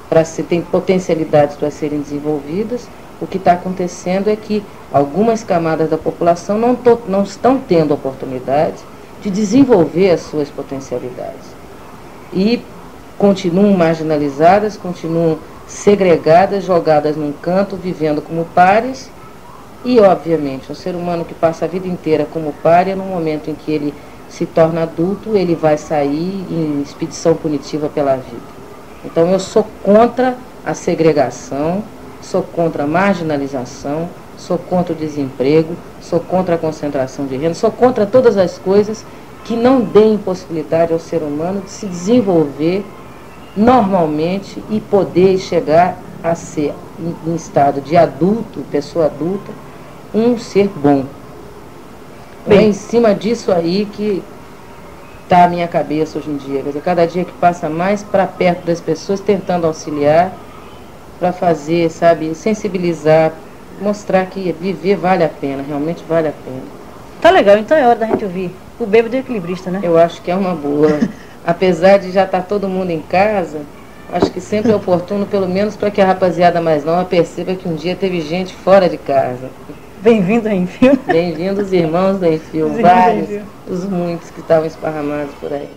para 0.08 0.24
ser, 0.24 0.44
tem 0.44 0.60
potencialidades 0.60 1.56
para 1.56 1.70
serem 1.70 2.00
desenvolvidas. 2.00 2.88
O 3.20 3.26
que 3.26 3.36
está 3.36 3.52
acontecendo 3.52 4.28
é 4.30 4.36
que 4.36 4.62
algumas 4.92 5.42
camadas 5.42 5.90
da 5.90 5.98
população 5.98 6.58
não, 6.58 6.76
to, 6.76 7.00
não 7.08 7.22
estão 7.24 7.58
tendo 7.58 7.92
oportunidade 7.92 8.78
de 9.20 9.30
desenvolver 9.30 10.10
as 10.10 10.20
suas 10.20 10.48
potencialidades. 10.48 11.54
E 12.32 12.62
continuam 13.18 13.72
marginalizadas, 13.72 14.76
continuam 14.76 15.38
segregadas, 15.70 16.64
jogadas 16.64 17.16
num 17.16 17.32
canto, 17.32 17.76
vivendo 17.76 18.20
como 18.20 18.44
pares. 18.46 19.10
E, 19.84 19.98
obviamente, 20.00 20.70
um 20.70 20.74
ser 20.74 20.94
humano 20.94 21.24
que 21.24 21.32
passa 21.32 21.64
a 21.64 21.68
vida 21.68 21.88
inteira 21.88 22.26
como 22.30 22.52
párea, 22.62 22.94
no 22.94 23.04
momento 23.04 23.48
em 23.48 23.54
que 23.54 23.70
ele 23.70 23.94
se 24.28 24.44
torna 24.44 24.82
adulto, 24.82 25.36
ele 25.36 25.54
vai 25.54 25.78
sair 25.78 26.44
em 26.50 26.82
expedição 26.82 27.34
punitiva 27.34 27.88
pela 27.88 28.16
vida. 28.16 28.60
Então 29.04 29.30
eu 29.30 29.38
sou 29.38 29.66
contra 29.82 30.36
a 30.64 30.74
segregação, 30.74 31.82
sou 32.20 32.42
contra 32.42 32.84
a 32.84 32.86
marginalização, 32.86 34.08
sou 34.36 34.58
contra 34.58 34.92
o 34.92 34.96
desemprego, 34.96 35.74
sou 36.00 36.20
contra 36.20 36.56
a 36.56 36.58
concentração 36.58 37.26
de 37.26 37.36
renda, 37.36 37.54
sou 37.54 37.70
contra 37.70 38.04
todas 38.04 38.36
as 38.36 38.58
coisas 38.58 39.04
que 39.44 39.56
não 39.56 39.80
deem 39.80 40.18
possibilidade 40.18 40.92
ao 40.92 40.98
ser 40.98 41.22
humano 41.22 41.62
de 41.62 41.70
se 41.70 41.86
desenvolver 41.86 42.84
normalmente 43.60 44.62
e 44.70 44.80
poder 44.80 45.38
chegar 45.38 45.98
a 46.24 46.34
ser, 46.34 46.72
em, 46.98 47.30
em 47.30 47.34
estado 47.34 47.80
de 47.80 47.96
adulto, 47.96 48.64
pessoa 48.70 49.06
adulta, 49.06 49.52
um 50.14 50.38
ser 50.38 50.68
bom. 50.68 51.04
Bem, 52.46 52.58
é 52.58 52.62
em 52.62 52.72
cima 52.72 53.14
disso 53.14 53.52
aí 53.52 53.86
que 53.92 54.22
está 55.24 55.44
a 55.44 55.48
minha 55.48 55.68
cabeça 55.68 56.18
hoje 56.18 56.30
em 56.30 56.36
dia. 56.38 56.62
Quer 56.62 56.68
dizer, 56.68 56.82
cada 56.82 57.06
dia 57.06 57.24
que 57.24 57.32
passa 57.32 57.68
mais 57.68 58.02
para 58.02 58.26
perto 58.26 58.64
das 58.64 58.80
pessoas, 58.80 59.20
tentando 59.20 59.66
auxiliar, 59.66 60.32
para 61.18 61.32
fazer, 61.32 61.90
sabe, 61.90 62.34
sensibilizar, 62.34 63.32
mostrar 63.80 64.24
que 64.26 64.52
viver 64.52 64.96
vale 64.96 65.22
a 65.22 65.28
pena, 65.28 65.62
realmente 65.62 66.02
vale 66.08 66.28
a 66.28 66.32
pena. 66.32 66.62
Tá 67.20 67.30
legal, 67.30 67.58
então 67.58 67.76
é 67.76 67.86
hora 67.86 67.98
da 67.98 68.06
gente 68.06 68.24
ouvir 68.24 68.50
o 68.78 68.86
bêbado 68.86 69.14
equilibrista, 69.14 69.70
né? 69.70 69.80
Eu 69.82 69.98
acho 69.98 70.22
que 70.22 70.30
é 70.30 70.34
uma 70.34 70.54
boa. 70.54 70.98
Apesar 71.44 71.98
de 71.98 72.10
já 72.10 72.24
estar 72.24 72.40
tá 72.40 72.46
todo 72.46 72.68
mundo 72.68 72.90
em 72.90 73.00
casa, 73.00 73.60
acho 74.12 74.30
que 74.30 74.40
sempre 74.40 74.70
é 74.70 74.74
oportuno, 74.74 75.26
pelo 75.26 75.48
menos 75.48 75.76
para 75.76 75.90
que 75.90 76.00
a 76.00 76.06
rapaziada 76.06 76.60
mais 76.60 76.84
nova 76.84 77.04
perceba 77.04 77.54
que 77.54 77.68
um 77.68 77.74
dia 77.74 77.96
teve 77.96 78.20
gente 78.20 78.54
fora 78.54 78.88
de 78.88 78.98
casa. 78.98 79.50
Bem-vindo 80.02 80.48
a 80.48 80.54
Enfio. 80.54 80.98
Bem-vindos, 81.06 81.72
irmãos 81.72 82.18
da 82.18 82.30
Enfio. 82.30 82.70
Vários, 82.80 83.42
os 83.68 83.84
muitos 83.84 84.30
que 84.30 84.40
estavam 84.40 84.66
esparramados 84.66 85.34
por 85.40 85.52
aí. 85.52 85.68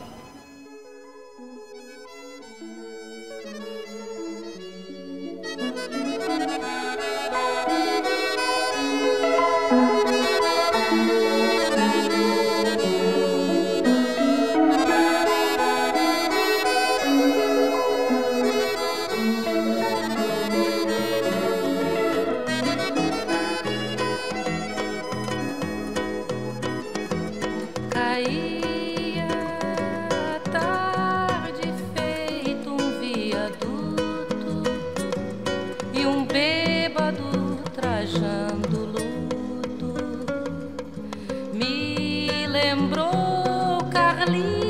lembrou 42.54 43.84
Carlinhos. 43.92 44.62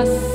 nasce. 0.00 0.29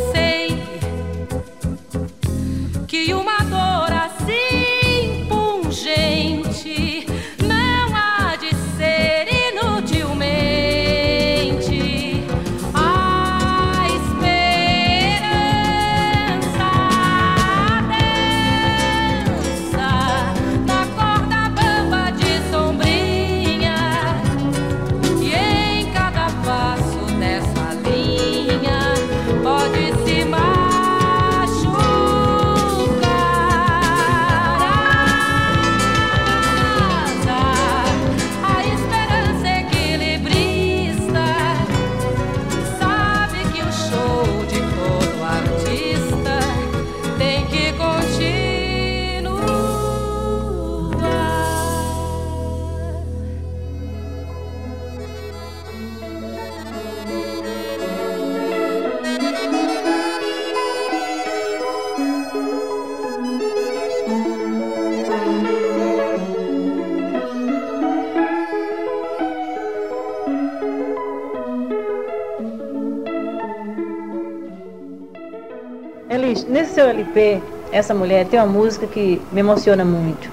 Seu 76.66 76.88
LP, 76.88 77.42
essa 77.72 77.94
mulher 77.94 78.26
tem 78.26 78.40
uma 78.40 78.48
música 78.48 78.88
que 78.88 79.22
me 79.32 79.40
emociona 79.40 79.84
muito. 79.84 80.30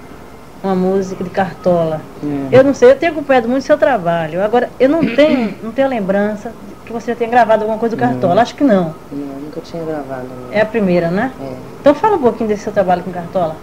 Uma 0.63 0.75
música 0.75 1.25
de 1.25 1.31
Cartola. 1.31 2.01
Hum. 2.23 2.49
Eu 2.53 2.63
não 2.63 2.73
sei, 2.73 2.91
eu 2.91 2.97
tenho 2.97 3.13
acompanhado 3.13 3.49
muito 3.49 3.65
seu 3.65 3.77
trabalho. 3.77 4.43
Agora, 4.43 4.71
eu 4.79 4.89
não 4.89 5.01
tenho, 5.01 5.55
não 5.63 5.73
tenho 5.73 5.89
lembrança 5.89 6.53
que 6.87 6.93
você 6.93 7.15
tenha 7.15 7.31
gravado 7.31 7.63
alguma 7.63 7.79
coisa 7.79 7.97
do 7.97 7.99
Cartola. 7.99 8.37
Hum. 8.37 8.39
Acho 8.39 8.55
que 8.55 8.63
não. 8.63 8.95
Não, 9.11 9.41
nunca 9.41 9.61
tinha 9.61 9.83
gravado. 9.85 10.27
Não. 10.29 10.53
É 10.53 10.61
a 10.61 10.67
primeira, 10.67 11.11
né? 11.11 11.33
É. 11.41 11.53
Então 11.81 11.95
fala 11.95 12.17
um 12.17 12.23
pouquinho 12.23 12.49
desse 12.49 12.63
seu 12.63 12.73
trabalho 12.73 13.03
com 13.03 13.11
Cartola. 13.11 13.57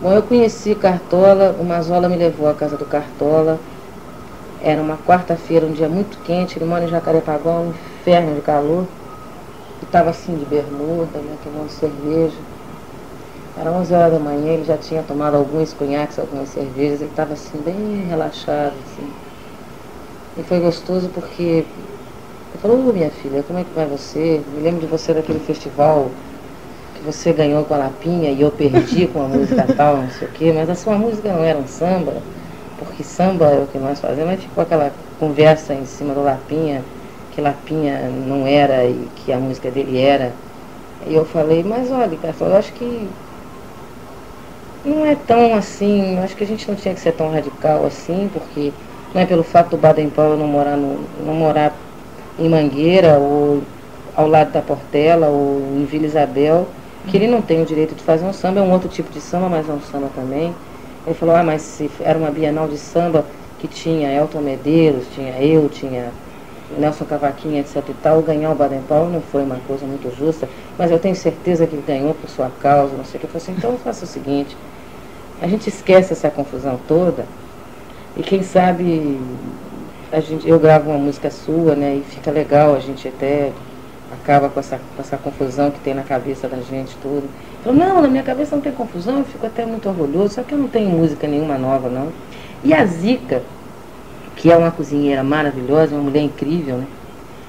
Bom, 0.00 0.12
eu 0.12 0.22
conheci 0.22 0.74
Cartola, 0.74 1.54
o 1.60 1.64
Mazola 1.64 2.08
me 2.08 2.16
levou 2.16 2.48
à 2.48 2.54
casa 2.54 2.76
do 2.78 2.86
Cartola. 2.86 3.58
Era 4.62 4.80
uma 4.80 4.96
quarta-feira, 4.96 5.66
um 5.66 5.72
dia 5.72 5.88
muito 5.88 6.18
quente, 6.24 6.58
ele 6.58 6.64
mora 6.64 6.84
em 6.84 6.88
Jacarepaguá, 6.88 7.60
um 7.60 7.70
inferno 8.00 8.34
de 8.34 8.40
calor 8.40 8.86
estava 9.84 10.10
assim 10.10 10.36
de 10.36 10.44
bermuda, 10.44 11.18
né, 11.18 11.36
tomando 11.42 11.68
cerveja. 11.68 12.36
Era 13.56 13.70
11 13.72 13.92
horas 13.92 14.12
da 14.12 14.18
manhã, 14.18 14.54
ele 14.54 14.64
já 14.64 14.76
tinha 14.76 15.02
tomado 15.02 15.36
alguns 15.36 15.72
conhaques, 15.72 16.18
algumas 16.18 16.48
cervejas, 16.48 17.00
ele 17.00 17.10
estava 17.10 17.32
assim 17.32 17.58
bem 17.58 18.04
relaxado, 18.08 18.74
assim. 18.84 19.06
E 20.36 20.42
foi 20.42 20.60
gostoso 20.60 21.08
porque 21.10 21.42
ele 22.52 22.62
falou, 22.62 22.78
oh, 22.88 22.92
minha 22.92 23.10
filha, 23.10 23.42
como 23.42 23.58
é 23.58 23.64
que 23.64 23.74
vai 23.74 23.86
você? 23.86 24.40
Me 24.54 24.60
lembro 24.62 24.80
de 24.80 24.86
você 24.86 25.12
daquele 25.12 25.40
festival 25.40 26.10
que 26.94 27.04
você 27.04 27.32
ganhou 27.32 27.64
com 27.64 27.74
a 27.74 27.78
Lapinha 27.78 28.30
e 28.30 28.40
eu 28.40 28.50
perdi 28.50 29.06
com 29.08 29.22
a 29.22 29.28
música 29.28 29.66
tal, 29.76 29.96
não 29.96 30.10
sei 30.10 30.28
o 30.28 30.30
quê, 30.32 30.52
mas 30.52 30.70
a 30.70 30.74
sua 30.74 30.96
música 30.96 31.32
não 31.32 31.42
era 31.42 31.58
um 31.58 31.66
samba, 31.66 32.14
porque 32.78 33.02
samba 33.02 33.46
é 33.46 33.62
o 33.62 33.66
que 33.66 33.78
nós 33.78 34.00
fazemos, 34.00 34.30
mas 34.30 34.42
ficou 34.42 34.62
aquela 34.62 34.92
conversa 35.18 35.74
em 35.74 35.84
cima 35.84 36.14
do 36.14 36.22
Lapinha 36.22 36.84
que 37.40 37.42
Lapinha 37.42 38.10
não 38.26 38.46
era 38.46 38.84
e 38.84 39.08
que 39.16 39.32
a 39.32 39.38
música 39.38 39.70
dele 39.70 39.98
era. 39.98 40.32
E 41.06 41.14
eu 41.14 41.24
falei, 41.24 41.64
mas 41.64 41.90
olha, 41.90 42.16
cara, 42.18 42.34
eu 42.38 42.56
acho 42.56 42.72
que 42.74 43.08
não 44.84 45.04
é 45.04 45.14
tão 45.14 45.54
assim, 45.54 46.18
acho 46.18 46.36
que 46.36 46.44
a 46.44 46.46
gente 46.46 46.68
não 46.68 46.76
tinha 46.76 46.94
que 46.94 47.00
ser 47.00 47.12
tão 47.12 47.30
radical 47.30 47.86
assim, 47.86 48.28
porque 48.32 48.70
não 49.14 49.22
é 49.22 49.26
pelo 49.26 49.42
fato 49.42 49.70
do 49.70 49.76
Baden 49.78 50.10
Powell 50.10 50.36
não 50.36 50.46
morar, 50.46 50.76
no, 50.76 50.98
não 51.24 51.34
morar 51.34 51.72
em 52.38 52.48
Mangueira 52.48 53.18
ou 53.18 53.62
ao 54.14 54.28
lado 54.28 54.52
da 54.52 54.60
Portela 54.60 55.28
ou 55.28 55.78
em 55.78 55.84
Vila 55.84 56.06
Isabel, 56.06 56.66
que 57.08 57.16
ele 57.16 57.26
não 57.26 57.40
tem 57.40 57.62
o 57.62 57.66
direito 57.66 57.94
de 57.94 58.02
fazer 58.02 58.26
um 58.26 58.32
samba, 58.32 58.60
é 58.60 58.62
um 58.62 58.72
outro 58.72 58.88
tipo 58.88 59.10
de 59.10 59.20
samba, 59.20 59.48
mas 59.48 59.68
é 59.68 59.72
um 59.72 59.80
samba 59.80 60.08
também. 60.14 60.54
Ele 61.06 61.14
falou, 61.14 61.34
ah, 61.34 61.42
mas 61.42 61.62
se 61.62 61.90
era 62.00 62.18
uma 62.18 62.30
Bienal 62.30 62.68
de 62.68 62.76
samba 62.76 63.24
que 63.58 63.66
tinha 63.66 64.12
Elton 64.12 64.40
Medeiros, 64.42 65.06
tinha 65.14 65.32
eu, 65.42 65.68
tinha 65.68 66.12
Nelson 66.78 67.04
Cavaquinha, 67.04 67.60
etc 67.60 67.76
e 67.88 67.94
tal, 68.02 68.22
ganhar 68.22 68.50
o 68.50 68.54
Baden 68.54 68.82
Powell 68.82 69.10
não 69.10 69.20
foi 69.20 69.42
uma 69.42 69.58
coisa 69.66 69.84
muito 69.86 70.14
justa, 70.16 70.48
mas 70.78 70.90
eu 70.90 70.98
tenho 70.98 71.14
certeza 71.14 71.66
que 71.66 71.74
ele 71.74 71.84
ganhou 71.86 72.14
por 72.14 72.28
sua 72.28 72.50
causa, 72.60 72.96
não 72.96 73.04
sei 73.04 73.16
o 73.16 73.20
que. 73.20 73.26
Eu 73.26 73.30
falei 73.30 73.42
assim, 73.42 73.54
então 73.56 73.76
faça 73.78 74.04
o 74.04 74.08
seguinte, 74.08 74.56
a 75.40 75.46
gente 75.46 75.68
esquece 75.68 76.12
essa 76.12 76.30
confusão 76.30 76.78
toda 76.86 77.24
e 78.16 78.22
quem 78.22 78.42
sabe 78.42 79.20
a 80.12 80.20
gente, 80.20 80.48
eu 80.48 80.58
gravo 80.58 80.90
uma 80.90 80.98
música 80.98 81.30
sua, 81.30 81.74
né, 81.74 81.96
e 81.96 82.04
fica 82.10 82.30
legal, 82.30 82.74
a 82.74 82.80
gente 82.80 83.06
até 83.06 83.52
acaba 84.12 84.48
com 84.48 84.58
essa, 84.58 84.76
com 84.76 85.00
essa 85.00 85.16
confusão 85.16 85.70
que 85.70 85.78
tem 85.80 85.94
na 85.94 86.02
cabeça 86.02 86.48
da 86.48 86.58
gente 86.58 86.96
tudo. 87.00 87.28
Falou, 87.62 87.78
não, 87.78 88.02
na 88.02 88.08
minha 88.08 88.22
cabeça 88.22 88.56
não 88.56 88.62
tem 88.62 88.72
confusão, 88.72 89.18
eu 89.18 89.24
fico 89.24 89.46
até 89.46 89.64
muito 89.64 89.88
orgulhoso, 89.88 90.34
só 90.34 90.42
que 90.42 90.52
eu 90.52 90.58
não 90.58 90.68
tenho 90.68 90.90
música 90.90 91.28
nenhuma 91.28 91.56
nova, 91.56 91.88
não. 91.88 92.08
E 92.64 92.74
a 92.74 92.84
Zica, 92.84 93.42
que 94.40 94.50
é 94.50 94.56
uma 94.56 94.70
cozinheira 94.70 95.22
maravilhosa, 95.22 95.94
uma 95.94 96.04
mulher 96.04 96.22
incrível, 96.22 96.78
né? 96.78 96.86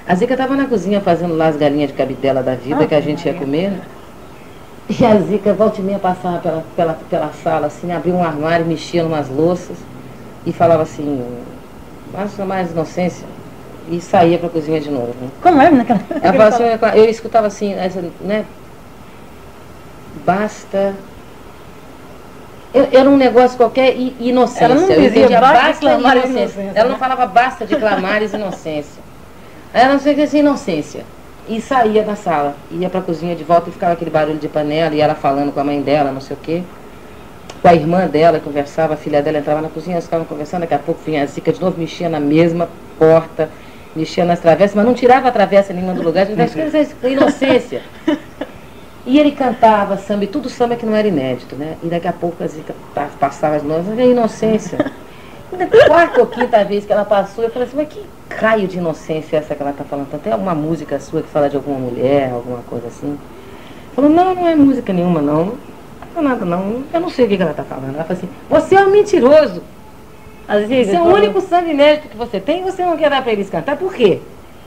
A 0.06 0.14
Zica 0.14 0.34
estava 0.34 0.58
na 0.58 0.66
cozinha 0.66 1.00
fazendo 1.00 1.38
lá 1.38 1.48
as 1.48 1.56
galinhas 1.56 1.90
de 1.90 1.96
cabidela 1.96 2.44
da 2.44 2.54
vida 2.54 2.84
ah, 2.84 2.86
que 2.88 2.94
a 2.94 3.00
gente 3.00 3.26
ia 3.26 3.34
comer, 3.34 3.72
né? 3.72 3.82
E 4.90 5.06
a 5.06 5.18
Zica, 5.20 5.54
volta 5.54 5.80
e 5.80 5.84
meia, 5.86 6.00
passava 6.00 6.40
pela, 6.40 6.66
pela, 6.76 6.94
pela 7.10 7.32
sala, 7.32 7.68
assim, 7.68 7.94
abria 7.94 8.14
um 8.14 8.22
armário, 8.22 8.66
mexia 8.66 9.06
umas 9.06 9.30
louças 9.30 9.78
e 10.46 10.52
falava 10.52 10.84
assim, 10.84 11.24
mais, 12.12 12.38
mais 12.40 12.72
inocência, 12.72 13.26
e 13.90 14.02
saía 14.02 14.38
para 14.38 14.48
a 14.48 14.52
cozinha 14.52 14.82
de 14.82 14.92
novo. 14.92 15.16
Né? 15.22 15.30
Como 15.42 15.62
é, 15.62 15.72
naquela... 15.72 16.02
Ela 16.22 16.34
falava 16.34 16.76
assim, 16.84 17.00
eu 17.00 17.06
escutava 17.06 17.48
assim, 17.48 17.74
essa, 17.74 18.04
né? 18.20 18.44
Basta 20.26 20.94
Era 22.74 23.10
um 23.10 23.18
negócio 23.18 23.58
qualquer 23.58 23.96
inocência. 24.20 24.66
Ela 24.66 24.76
não 24.76 24.88
dizia 24.88 25.42
basta 25.42 25.98
de 25.98 26.28
inocência. 26.28 26.72
Ela 26.74 26.90
não 26.90 26.98
falava 26.98 27.26
basta 27.26 27.66
de 27.66 27.76
clamares 27.76 28.34
inocência. 28.34 29.02
Ela 29.74 29.94
não 29.94 30.00
sei 30.00 30.16
que 30.16 30.22
assim, 30.22 30.40
inocência. 30.40 31.04
E 31.50 31.60
saía 31.60 32.04
da 32.04 32.16
sala, 32.16 32.56
ia 32.70 32.90
para 32.90 33.00
a 33.00 33.04
cozinha 33.04 33.36
de 33.36 33.44
volta 33.44 33.70
e 33.70 33.74
ficava 33.74 33.94
aquele 33.94 34.12
barulho 34.12 34.38
de 34.38 34.48
panela 34.48 34.96
e 34.96 35.02
ela 35.02 35.16
falando 35.16 35.52
com 35.52 35.60
a 35.60 35.64
mãe 35.64 35.82
dela, 35.82 36.12
não 36.12 36.22
sei 36.22 36.38
o 36.38 36.40
quê. 36.40 36.64
Com 37.62 37.68
a 37.68 37.74
irmã 37.74 38.08
dela, 38.08 38.40
conversava, 38.40 38.94
a 38.94 38.98
filha 38.98 39.22
dela 39.22 39.40
entrava 39.40 39.62
na 39.62 39.68
cozinha, 39.68 39.96
elas 39.96 40.06
ficavam 40.06 40.26
conversando, 40.26 40.62
daqui 40.62 40.74
a 40.74 40.80
pouco 40.80 41.02
vinha 41.06 41.24
a 41.24 41.26
Zica 41.26 41.52
de 41.52 41.60
novo, 41.60 41.78
mexia 41.78 42.08
na 42.08 42.20
mesma 42.20 42.70
porta, 42.98 43.50
mexia 43.96 44.24
nas 44.24 44.40
travessas, 44.40 44.76
mas 44.76 44.86
não 44.86 44.94
tirava 44.94 45.28
a 45.28 45.32
travessa 45.32 45.74
nenhuma 45.74 45.94
do 45.94 46.02
lugar, 46.02 46.24
a 46.24 46.26
gente 46.26 46.40
inocência. 47.04 47.82
E 49.06 49.20
ele 49.20 49.32
cantava 49.32 49.98
samba, 49.98 50.26
e 50.26 50.28
tudo 50.28 50.50
samba 50.50 50.76
que 50.76 50.86
não 50.86 50.96
era 50.96 51.08
inédito, 51.08 51.56
né? 51.56 51.76
E 51.84 51.88
daqui 51.88 52.08
a 52.08 52.14
pouco 52.14 52.44
a 52.44 52.48
Zica 52.48 52.76
passava 53.20 53.56
as 53.56 53.64
noivas, 53.64 53.98
a 53.98 54.04
inocência. 54.04 54.78
Na 55.52 55.68
quarta 55.88 56.22
ou 56.22 56.28
quinta 56.28 56.64
vez 56.64 56.86
que 56.86 56.94
ela 56.94 57.04
passou, 57.04 57.44
eu 57.44 57.50
falei 57.50 57.68
assim, 57.68 57.78
mas 57.78 57.88
que 57.90 58.06
raio 58.34 58.68
de 58.68 58.78
inocência 58.78 59.36
é 59.36 59.40
essa 59.40 59.56
que 59.56 59.62
ela 59.62 59.72
está 59.72 59.84
falando? 59.84 60.08
Tem 60.22 60.32
alguma 60.32 60.56
música 60.56 61.00
sua 61.00 61.22
que 61.22 61.28
fala 61.28 61.50
de 61.50 61.56
alguma 61.56 61.78
mulher, 61.78 62.32
alguma 62.32 62.60
coisa 62.60 62.88
assim? 62.88 63.18
Falou, 63.94 64.10
não, 64.10 64.36
não 64.36 64.48
é 64.48 64.56
música 64.56 64.94
nenhuma, 64.94 65.22
não. 65.22 65.58
Não 66.16 66.22
é 66.22 66.22
nada, 66.22 66.46
não. 66.46 66.84
Eu 66.94 67.00
não 67.00 67.10
sei 67.10 67.26
o 67.26 67.28
que, 67.28 67.36
que 67.36 67.42
ela 67.42 67.52
está 67.52 67.64
falando. 67.64 67.96
Ela 67.96 68.04
falou 68.04 68.18
assim, 68.18 68.30
você 68.50 68.76
é 68.76 68.86
um 68.86 68.92
mentiroso. 68.92 69.62
Esse 70.70 70.96
é 70.96 71.02
o 71.02 71.06
único 71.06 71.42
samba 71.42 71.70
inédito 71.70 72.10
que 72.10 72.18
você 72.18 72.40
tem 72.40 72.62
e 72.62 72.64
você 72.64 72.86
não 72.86 72.96
quer 72.98 73.10
dar 73.10 73.22
para 73.22 73.32
eles 73.32 73.50
cantar. 73.50 73.78
Por 73.78 73.94
quê? 73.94 74.20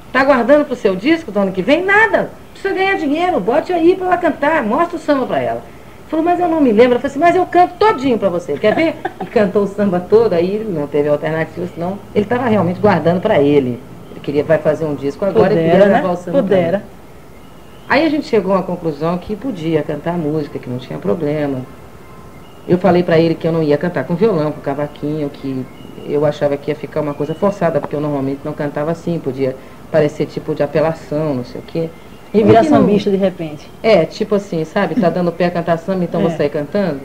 Está 0.09 0.25
guardando 0.25 0.65
para 0.65 0.75
o 0.75 0.77
seu 0.77 0.95
disco 0.97 1.31
do 1.31 1.39
ano 1.39 1.53
que 1.53 1.63
vem? 1.63 1.85
Nada. 1.85 2.31
Precisa 2.55 2.75
ganhar 2.75 2.97
dinheiro. 2.97 3.39
Bote 3.39 3.73
aí 3.73 3.95
para 3.95 4.07
ela 4.07 4.17
cantar. 4.17 4.63
Mostra 4.63 4.97
o 4.97 5.01
samba 5.01 5.27
para 5.27 5.41
ela. 5.41 5.63
Falou, 6.09 6.25
mas 6.25 6.41
eu 6.41 6.49
não 6.49 6.61
me 6.61 6.73
lembro. 6.73 6.97
Eu 6.97 7.01
falei 7.01 7.11
assim, 7.11 7.19
mas 7.19 7.37
eu 7.37 7.45
canto 7.45 7.75
todinho 7.75 8.19
para 8.19 8.29
você, 8.29 8.57
quer 8.59 8.75
ver? 8.75 8.97
E 9.21 9.27
cantou 9.27 9.65
o 9.65 9.67
samba 9.67 9.99
todo, 9.99 10.33
aí 10.33 10.65
não 10.69 10.87
teve 10.87 11.09
alternativa, 11.09 11.67
senão 11.75 11.99
ele 12.15 12.25
estava 12.25 12.47
realmente 12.47 12.79
guardando 12.79 13.21
para 13.21 13.41
ele. 13.41 13.81
Ele 14.11 14.21
queria, 14.23 14.45
vai 14.45 14.59
fazer 14.59 14.85
um 14.85 14.95
disco 14.95 15.25
agora 15.25 15.49
Pudera, 15.49 15.61
e 15.61 15.71
queria 15.71 15.87
né? 15.87 16.01
gravar 16.01 16.13
o 16.13 16.17
samba. 16.17 16.43
Pudera. 16.43 16.85
Aí 17.89 18.05
a 18.05 18.09
gente 18.09 18.27
chegou 18.27 18.55
à 18.55 18.63
conclusão 18.63 19.19
que 19.19 19.35
podia 19.35 19.83
cantar 19.83 20.17
música, 20.17 20.59
que 20.59 20.69
não 20.69 20.79
tinha 20.79 20.99
problema. 20.99 21.61
Eu 22.67 22.79
falei 22.79 23.03
para 23.03 23.19
ele 23.19 23.35
que 23.35 23.47
eu 23.47 23.53
não 23.53 23.63
ia 23.63 23.77
cantar 23.77 24.05
com 24.05 24.15
violão, 24.15 24.53
com 24.53 24.61
cavaquinho, 24.61 25.29
que 25.29 25.67
eu 26.07 26.25
achava 26.25 26.57
que 26.57 26.71
ia 26.71 26.75
ficar 26.75 27.01
uma 27.01 27.13
coisa 27.13 27.35
forçada, 27.35 27.81
porque 27.81 27.95
eu 27.95 28.01
normalmente 28.01 28.41
não 28.45 28.53
cantava 28.53 28.91
assim, 28.91 29.19
podia 29.19 29.57
parecer 29.91 30.27
tipo 30.27 30.55
de 30.55 30.63
apelação, 30.63 31.35
não 31.35 31.45
sei 31.45 31.61
o 31.61 31.65
quê. 31.65 31.91
E 32.35 32.43
virar 32.43 32.65
sambista 32.65 33.09
de 33.11 33.17
repente. 33.17 33.71
É, 33.81 34.05
tipo 34.05 34.35
assim, 34.35 34.65
sabe? 34.65 34.97
Tá 34.97 35.09
dando 35.09 35.31
pé 35.31 35.47
a 35.47 35.51
cantar 35.53 35.79
samba, 35.79 36.03
então 36.03 36.21
é. 36.21 36.25
você 36.25 36.37
sair 36.37 36.51
cantando. 36.51 37.01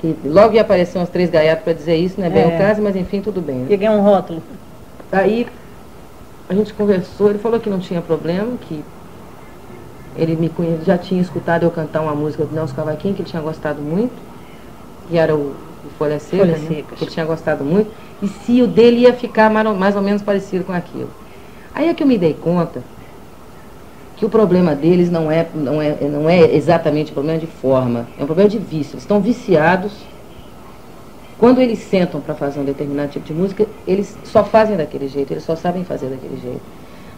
Que 0.00 0.16
logo 0.24 0.54
ia 0.54 0.62
aparecer 0.62 0.98
uns 0.98 1.10
três 1.10 1.28
gaiatos 1.28 1.64
para 1.64 1.74
dizer 1.74 1.96
isso, 1.96 2.18
não 2.18 2.26
é 2.26 2.30
bem 2.30 2.44
é. 2.44 2.46
o 2.46 2.58
caso, 2.58 2.80
mas 2.80 2.96
enfim, 2.96 3.20
tudo 3.20 3.42
bem. 3.42 3.56
Né? 3.56 3.66
Peguei 3.68 3.90
um 3.90 4.00
rótulo. 4.00 4.42
Aí 5.12 5.46
a 6.48 6.54
gente 6.54 6.72
conversou, 6.72 7.28
ele 7.28 7.38
falou 7.38 7.60
que 7.60 7.68
não 7.68 7.78
tinha 7.78 8.00
problema, 8.00 8.56
que 8.56 8.82
ele 10.16 10.34
me 10.34 10.48
conhe... 10.48 10.78
já 10.84 10.96
tinha 10.96 11.20
escutado 11.20 11.64
eu 11.64 11.70
cantar 11.70 12.00
uma 12.00 12.14
música 12.14 12.44
do 12.44 12.54
Nelson 12.54 12.74
Cavaquinho, 12.74 13.14
que 13.14 13.20
ele 13.20 13.28
tinha 13.28 13.42
gostado 13.42 13.82
muito, 13.82 14.14
que 15.08 15.18
era 15.18 15.36
o, 15.36 15.50
o 15.84 15.90
Folha 15.98 16.18
Seca, 16.18 16.38
Folha 16.38 16.56
né? 16.56 16.84
que 16.96 17.04
ele 17.04 17.10
tinha 17.10 17.26
gostado 17.26 17.62
muito, 17.64 17.90
e 18.22 18.28
se 18.28 18.62
o 18.62 18.66
dele 18.66 19.00
ia 19.00 19.12
ficar 19.12 19.50
mais, 19.50 19.76
mais 19.76 19.94
ou 19.94 20.00
menos 20.00 20.22
parecido 20.22 20.64
com 20.64 20.72
aquilo. 20.72 21.10
Aí 21.74 21.88
é 21.88 21.94
que 21.94 22.02
eu 22.02 22.06
me 22.06 22.16
dei 22.16 22.32
conta 22.32 22.82
que 24.16 24.24
o 24.24 24.28
problema 24.28 24.74
deles 24.74 25.10
não 25.10 25.30
é, 25.30 25.46
não 25.54 25.82
é, 25.82 25.96
não 26.02 26.28
é 26.28 26.54
exatamente 26.54 27.10
um 27.10 27.14
problema 27.14 27.38
de 27.38 27.46
forma, 27.46 28.06
é 28.18 28.22
um 28.22 28.26
problema 28.26 28.48
de 28.48 28.58
vício. 28.58 28.94
Eles 28.94 29.02
estão 29.02 29.20
viciados. 29.20 29.92
Quando 31.38 31.60
eles 31.60 31.80
sentam 31.80 32.20
para 32.20 32.34
fazer 32.34 32.60
um 32.60 32.64
determinado 32.64 33.10
tipo 33.10 33.26
de 33.26 33.34
música, 33.34 33.66
eles 33.86 34.16
só 34.24 34.44
fazem 34.44 34.76
daquele 34.76 35.08
jeito, 35.08 35.32
eles 35.32 35.42
só 35.42 35.56
sabem 35.56 35.84
fazer 35.84 36.06
daquele 36.06 36.40
jeito. 36.40 36.62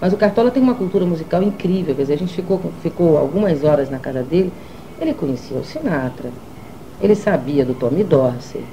Mas 0.01 0.13
o 0.13 0.17
Cartola 0.17 0.51
tem 0.51 0.63
uma 0.63 0.75
cultura 0.75 1.05
musical 1.05 1.43
incrível, 1.43 1.95
quer 1.95 2.03
dizer, 2.03 2.15
a 2.15 2.19
gente 2.19 2.35
ficou, 2.35 2.61
ficou 2.83 3.19
algumas 3.19 3.63
horas 3.63 3.91
na 3.91 3.99
casa 3.99 4.23
dele, 4.23 4.53
ele 5.01 5.13
conhecia 5.13 5.57
o 5.57 5.65
Sinatra, 5.65 6.31
ele 7.01 7.15
sabia 7.15 7.65
do 7.65 7.75
Tommy 7.75 8.03
Dorsey, 8.03 8.65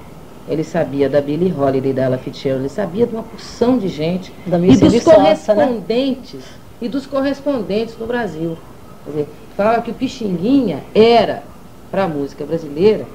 ele 0.47 0.63
sabia 0.63 1.09
da 1.09 1.21
Billie 1.21 1.53
Holiday, 1.53 1.93
da 1.93 2.03
Ella 2.03 2.17
Fitzgerald, 2.17 2.63
ele 2.63 2.69
sabia 2.69 3.05
de 3.05 3.13
uma 3.13 3.23
porção 3.23 3.77
de 3.77 3.89
gente 3.89 4.33
da 4.45 4.57
e 4.59 4.75
dos 4.75 4.93
né? 4.93 4.99
correspondentes 4.99 6.39
né? 6.39 6.62
E 6.81 6.87
dos 6.87 7.05
correspondentes 7.05 7.97
no 7.97 8.05
Brasil. 8.05 8.57
Quer 9.03 9.09
dizer, 9.11 9.27
falava 9.55 9.81
que 9.81 9.91
o 9.91 9.93
Pixinguinha 9.93 10.83
era, 10.93 11.43
para 11.91 12.05
a 12.05 12.07
música 12.07 12.45
brasileira, 12.45 13.05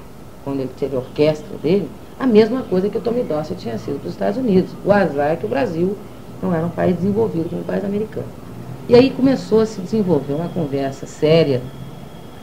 quando 0.44 0.60
ele 0.60 0.70
teve 0.78 0.96
a 0.96 1.00
orquestra 1.00 1.56
dele, 1.62 1.88
a 2.18 2.26
mesma 2.26 2.62
coisa 2.62 2.88
que 2.88 2.98
o 2.98 3.00
Tommy 3.00 3.22
Dorsey 3.22 3.56
tinha 3.56 3.78
sido 3.78 3.98
para 4.00 4.08
os 4.08 4.14
Estados 4.14 4.38
Unidos. 4.38 4.70
O 4.84 4.92
azar 4.92 5.32
é 5.32 5.36
que 5.36 5.46
o 5.46 5.48
Brasil 5.48 5.96
não 6.42 6.54
era 6.54 6.66
um 6.66 6.70
país 6.70 6.96
desenvolvido 6.96 7.48
como 7.48 7.62
o 7.62 7.64
país 7.64 7.84
americano. 7.84 8.26
E 8.88 8.94
aí 8.94 9.10
começou 9.10 9.60
a 9.60 9.66
se 9.66 9.80
desenvolver 9.80 10.32
uma 10.32 10.48
conversa 10.48 11.06
séria 11.06 11.60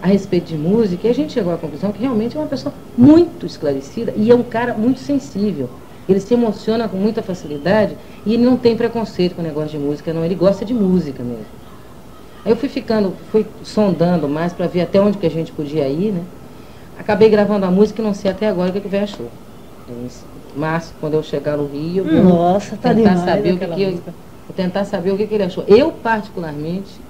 a 0.01 0.07
respeito 0.07 0.45
de 0.45 0.57
música 0.57 1.07
e 1.07 1.09
a 1.09 1.13
gente 1.13 1.33
chegou 1.33 1.51
à 1.51 1.57
conclusão 1.57 1.91
que 1.91 2.01
realmente 2.01 2.37
é 2.37 2.39
uma 2.39 2.47
pessoa 2.47 2.73
muito 2.95 3.45
esclarecida 3.45 4.13
e 4.15 4.29
é 4.29 4.35
um 4.35 4.43
cara 4.43 4.75
muito 4.75 4.99
sensível. 4.99 5.67
Ele 6.07 6.19
se 6.19 6.33
emociona 6.33 6.87
com 6.87 6.97
muita 6.97 7.23
facilidade 7.23 7.97
e 8.25 8.33
ele 8.33 8.45
não 8.45 8.57
tem 8.57 8.75
preconceito 8.75 9.35
com 9.35 9.41
o 9.41 9.45
negócio 9.45 9.71
de 9.71 9.79
música, 9.79 10.13
não. 10.13 10.23
Ele 10.23 10.35
gosta 10.35 10.63
de 10.63 10.73
música 10.73 11.23
mesmo. 11.23 11.45
Aí 12.43 12.51
eu 12.51 12.55
fui 12.55 12.69
ficando, 12.69 13.11
fui 13.31 13.45
sondando 13.63 14.27
mais 14.29 14.53
para 14.53 14.67
ver 14.67 14.81
até 14.81 15.01
onde 15.01 15.17
que 15.17 15.25
a 15.25 15.31
gente 15.31 15.51
podia 15.51 15.87
ir, 15.87 16.11
né? 16.11 16.21
Acabei 16.99 17.27
gravando 17.29 17.65
a 17.65 17.71
música 17.71 18.01
e 18.01 18.05
não 18.05 18.13
sei 18.13 18.29
até 18.29 18.47
agora 18.47 18.69
o 18.69 18.73
que, 18.73 18.81
que 18.81 18.87
o 18.87 18.89
velho 18.89 19.03
achou. 19.03 19.31
Mas 20.55 20.93
quando 20.99 21.15
eu 21.15 21.23
chegar 21.23 21.57
no 21.57 21.65
Rio, 21.65 22.05
eu 22.05 22.23
vou 22.23 22.23
Nossa, 22.23 22.77
tá 22.77 22.93
tentar 22.93 23.09
demais 23.09 23.19
saber 23.21 23.53
o 23.53 23.57
que, 23.57 23.67
que 23.67 23.81
eu, 23.81 23.91
vou 23.91 24.55
tentar 24.55 24.85
saber 24.85 25.11
o 25.11 25.17
que, 25.17 25.27
que 25.27 25.33
ele 25.33 25.43
achou. 25.43 25.63
Eu 25.67 25.91
particularmente 25.91 27.04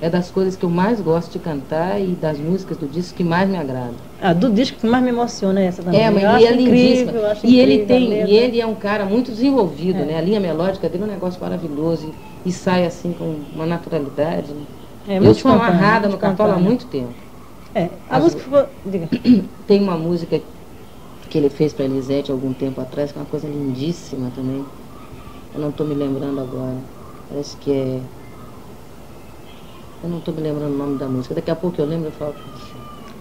é 0.00 0.08
das 0.08 0.30
coisas 0.30 0.54
que 0.54 0.64
eu 0.64 0.70
mais 0.70 1.00
gosto 1.00 1.32
de 1.32 1.38
cantar 1.40 2.00
e 2.00 2.08
das 2.08 2.38
músicas 2.38 2.76
do 2.76 2.86
disco 2.86 3.16
que 3.16 3.24
mais 3.24 3.48
me 3.48 3.56
agrada. 3.56 3.94
Ah, 4.20 4.32
do 4.32 4.50
disco 4.50 4.78
que 4.78 4.86
mais 4.86 5.02
me 5.02 5.10
emociona 5.10 5.60
é 5.60 5.64
essa 5.64 5.82
também. 5.82 6.00
É, 6.00 6.10
mas 6.10 6.22
eu 6.22 6.30
ele 6.30 6.46
é 6.46 6.52
lindíssima. 6.52 7.12
E 7.42 7.58
ele 7.58 7.84
tem, 7.84 8.12
e 8.12 8.36
ele 8.36 8.60
é 8.60 8.66
um 8.66 8.76
cara 8.76 9.04
muito 9.04 9.32
desenvolvido, 9.32 10.00
é. 10.00 10.04
né? 10.04 10.18
A 10.18 10.20
linha 10.20 10.38
melódica 10.38 10.88
dele 10.88 11.02
é 11.02 11.06
um 11.06 11.10
negócio 11.10 11.40
maravilhoso 11.40 12.12
e, 12.44 12.48
e 12.48 12.52
sai 12.52 12.86
assim 12.86 13.12
com 13.12 13.40
uma 13.54 13.66
naturalidade. 13.66 14.52
Né? 14.52 14.62
É, 15.08 15.18
eu 15.18 15.34
sou 15.34 15.50
amarrada 15.50 16.08
no 16.08 16.16
Cartola 16.16 16.54
há 16.54 16.58
muito 16.58 16.86
tempo. 16.86 17.14
É, 17.74 17.88
a 18.08 18.18
As, 18.18 18.24
música 18.24 18.42
foi... 18.48 18.64
Diga. 18.86 19.08
Tem 19.66 19.82
uma 19.82 19.96
música 19.96 20.40
que 21.28 21.38
ele 21.38 21.50
fez 21.50 21.72
para 21.72 21.84
Elisete 21.84 22.30
algum 22.30 22.52
tempo 22.52 22.80
atrás, 22.80 23.10
que 23.10 23.18
é 23.18 23.20
uma 23.20 23.28
coisa 23.28 23.48
lindíssima 23.48 24.30
também. 24.34 24.64
Eu 25.54 25.60
não 25.60 25.70
estou 25.70 25.86
me 25.86 25.94
lembrando 25.94 26.40
agora. 26.40 26.76
Parece 27.28 27.56
que 27.56 27.72
é 27.72 28.00
eu 30.02 30.08
não 30.08 30.18
estou 30.18 30.34
me 30.34 30.40
lembrando 30.40 30.74
o 30.74 30.78
nome 30.78 30.98
da 30.98 31.06
música. 31.06 31.34
Daqui 31.34 31.50
a 31.50 31.56
pouco 31.56 31.80
eu 31.80 31.86
lembro 31.86 32.08
e 32.08 32.12
falo. 32.12 32.34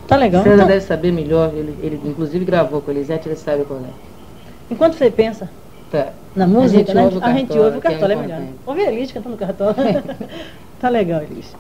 Tá 0.08 0.16
legal. 0.16 0.44
Você 0.44 0.54
então... 0.54 0.68
deve 0.68 0.82
saber 0.82 1.12
melhor. 1.12 1.52
Ele, 1.54 1.78
ele 1.82 2.02
inclusive 2.06 2.46
gravou 2.46 2.82
com 2.82 2.92
a 2.92 2.94
Elisete, 2.94 3.28
ele 3.28 3.36
sabe 3.36 3.66
qual 3.66 3.80
é. 3.80 3.90
Enquanto 4.70 4.94
você 4.96 5.10
pensa 5.10 5.50
tá. 5.92 6.10
na 6.36 6.46
música, 6.48 6.76
a 6.76 6.80
gente 6.80 6.94
né? 6.94 7.04
ouve 7.04 7.18
o 7.18 7.22
cartola, 7.22 7.36
a 7.36 7.40
gente 7.40 7.58
ouve 7.58 7.78
o 7.78 7.82
cartola, 7.82 8.14
é, 8.14 8.16
é 8.16 8.20
melhor. 8.20 8.42
Ouve 8.66 8.82
a 8.82 8.92
Elis 8.92 9.12
cantando 9.12 9.38
cartola. 9.38 9.76
tá 10.80 10.90
legal, 10.90 11.22
Elis. 11.22 11.56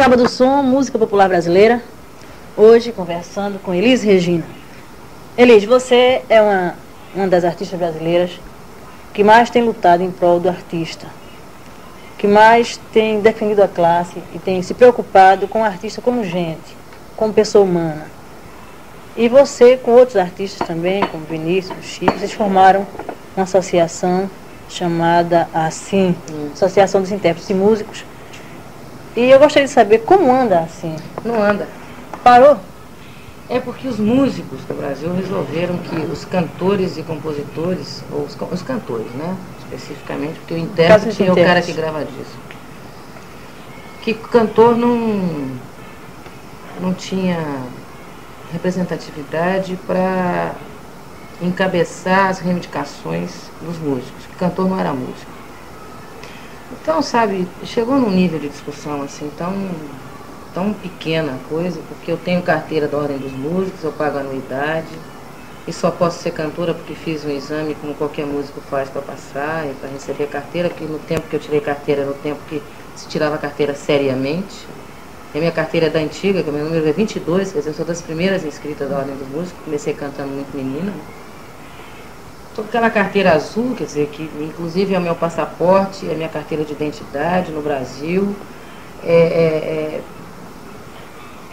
Sábado 0.00 0.26
Som, 0.30 0.62
música 0.62 0.98
popular 0.98 1.28
brasileira. 1.28 1.82
Hoje 2.56 2.90
conversando 2.90 3.58
com 3.62 3.74
Elis 3.74 4.02
Regina. 4.02 4.46
Elis, 5.36 5.62
você 5.66 6.22
é 6.26 6.40
uma, 6.40 6.74
uma 7.14 7.28
das 7.28 7.44
artistas 7.44 7.78
brasileiras 7.78 8.30
que 9.12 9.22
mais 9.22 9.50
tem 9.50 9.62
lutado 9.62 10.02
em 10.02 10.10
prol 10.10 10.40
do 10.40 10.48
artista, 10.48 11.06
que 12.16 12.26
mais 12.26 12.80
tem 12.94 13.20
defendido 13.20 13.62
a 13.62 13.68
classe 13.68 14.22
e 14.34 14.38
tem 14.38 14.62
se 14.62 14.72
preocupado 14.72 15.46
com 15.46 15.60
o 15.60 15.64
artista 15.64 16.00
como 16.00 16.24
gente, 16.24 16.74
como 17.14 17.34
pessoa 17.34 17.62
humana. 17.62 18.06
E 19.14 19.28
você, 19.28 19.76
com 19.76 19.90
outros 19.90 20.16
artistas 20.16 20.66
também, 20.66 21.06
como 21.08 21.26
Vinícius, 21.26 21.84
Chico, 21.84 22.18
vocês 22.18 22.32
formaram 22.32 22.86
uma 23.36 23.42
associação 23.42 24.30
chamada 24.66 25.46
assim, 25.52 26.16
Associação 26.54 27.02
dos 27.02 27.12
Intérpretes 27.12 27.50
e 27.50 27.54
Músicos, 27.54 28.02
e 29.16 29.30
eu 29.30 29.38
gostaria 29.38 29.66
de 29.66 29.72
saber 29.72 29.98
como 29.98 30.32
anda 30.32 30.60
assim. 30.60 30.96
Não 31.24 31.42
anda. 31.42 31.68
Parou? 32.22 32.58
É 33.48 33.58
porque 33.58 33.88
os 33.88 33.98
músicos 33.98 34.60
do 34.64 34.74
Brasil 34.74 35.12
resolveram 35.12 35.76
que 35.78 35.96
os 35.96 36.24
cantores 36.24 36.96
e 36.96 37.02
compositores, 37.02 38.04
ou 38.12 38.22
os, 38.22 38.36
os 38.52 38.62
cantores, 38.62 39.10
né? 39.12 39.36
Especificamente, 39.58 40.38
porque 40.38 40.54
o 40.54 40.58
intérprete 40.58 41.24
é 41.24 41.32
o 41.32 41.34
cara 41.34 41.60
que 41.60 41.72
grava 41.72 42.04
disco. 42.04 42.38
Que 44.02 44.14
cantor 44.14 44.76
não, 44.76 45.50
não 46.80 46.94
tinha 46.94 47.38
representatividade 48.52 49.76
para 49.86 50.52
encabeçar 51.42 52.28
as 52.28 52.38
reivindicações 52.38 53.32
dos 53.60 53.78
músicos. 53.78 54.26
Que 54.26 54.36
cantor 54.36 54.68
não 54.68 54.78
era 54.78 54.92
músico. 54.92 55.39
Então, 56.80 57.02
sabe, 57.02 57.54
chegou 57.62 57.98
num 57.98 58.10
nível 58.10 58.38
de 58.38 58.48
discussão 58.48 59.02
assim 59.02 59.30
tão, 59.30 60.00
tão 60.52 60.72
pequena 60.74 61.38
coisa, 61.38 61.82
porque 61.82 62.10
eu 62.10 62.16
tenho 62.18 62.42
carteira 62.42 62.88
da 62.88 62.96
Ordem 62.98 63.18
dos 63.18 63.34
Músicos, 63.34 63.82
eu 63.84 63.92
pago 63.92 64.18
anuidade, 64.18 64.98
e 65.66 65.72
só 65.72 65.90
posso 65.90 66.22
ser 66.22 66.32
cantora 66.32 66.74
porque 66.74 66.94
fiz 66.94 67.24
um 67.24 67.30
exame 67.30 67.74
como 67.74 67.94
qualquer 67.94 68.26
músico 68.26 68.60
faz 68.62 68.88
para 68.90 69.02
passar 69.02 69.70
e 69.70 69.74
para 69.74 69.88
receber 69.90 70.28
carteira, 70.28 70.70
que 70.70 70.86
no 70.86 70.98
tempo 70.98 71.28
que 71.28 71.36
eu 71.36 71.40
tirei 71.40 71.60
carteira, 71.60 72.06
no 72.06 72.14
tempo 72.14 72.44
que 72.46 72.62
se 72.94 73.08
tirava 73.08 73.38
carteira 73.38 73.74
seriamente. 73.74 74.66
E 75.34 75.38
a 75.38 75.40
minha 75.40 75.52
carteira 75.52 75.86
é 75.86 75.90
da 75.90 76.00
antiga, 76.00 76.42
que 76.42 76.50
o 76.50 76.52
meu 76.52 76.64
número 76.64 76.86
é 76.86 76.92
22, 76.92 77.52
quer 77.52 77.58
dizer, 77.58 77.70
eu 77.70 77.74
sou 77.74 77.84
das 77.84 78.02
primeiras 78.02 78.44
inscritas 78.44 78.88
da 78.88 78.98
Ordem 78.98 79.16
dos 79.16 79.28
Músicos, 79.28 79.62
comecei 79.62 79.94
cantando 79.94 80.32
muito 80.34 80.56
menina. 80.56 80.92
Estou 82.50 82.64
com 82.64 82.68
aquela 82.68 82.90
carteira 82.90 83.32
azul, 83.32 83.76
quer 83.76 83.84
dizer, 83.84 84.08
que 84.08 84.28
inclusive 84.40 84.92
é 84.92 84.98
o 84.98 85.00
meu 85.00 85.14
passaporte, 85.14 86.08
é 86.08 86.12
a 86.12 86.16
minha 86.16 86.28
carteira 86.28 86.64
de 86.64 86.72
identidade 86.72 87.52
no 87.52 87.62
Brasil, 87.62 88.34
é, 89.04 90.02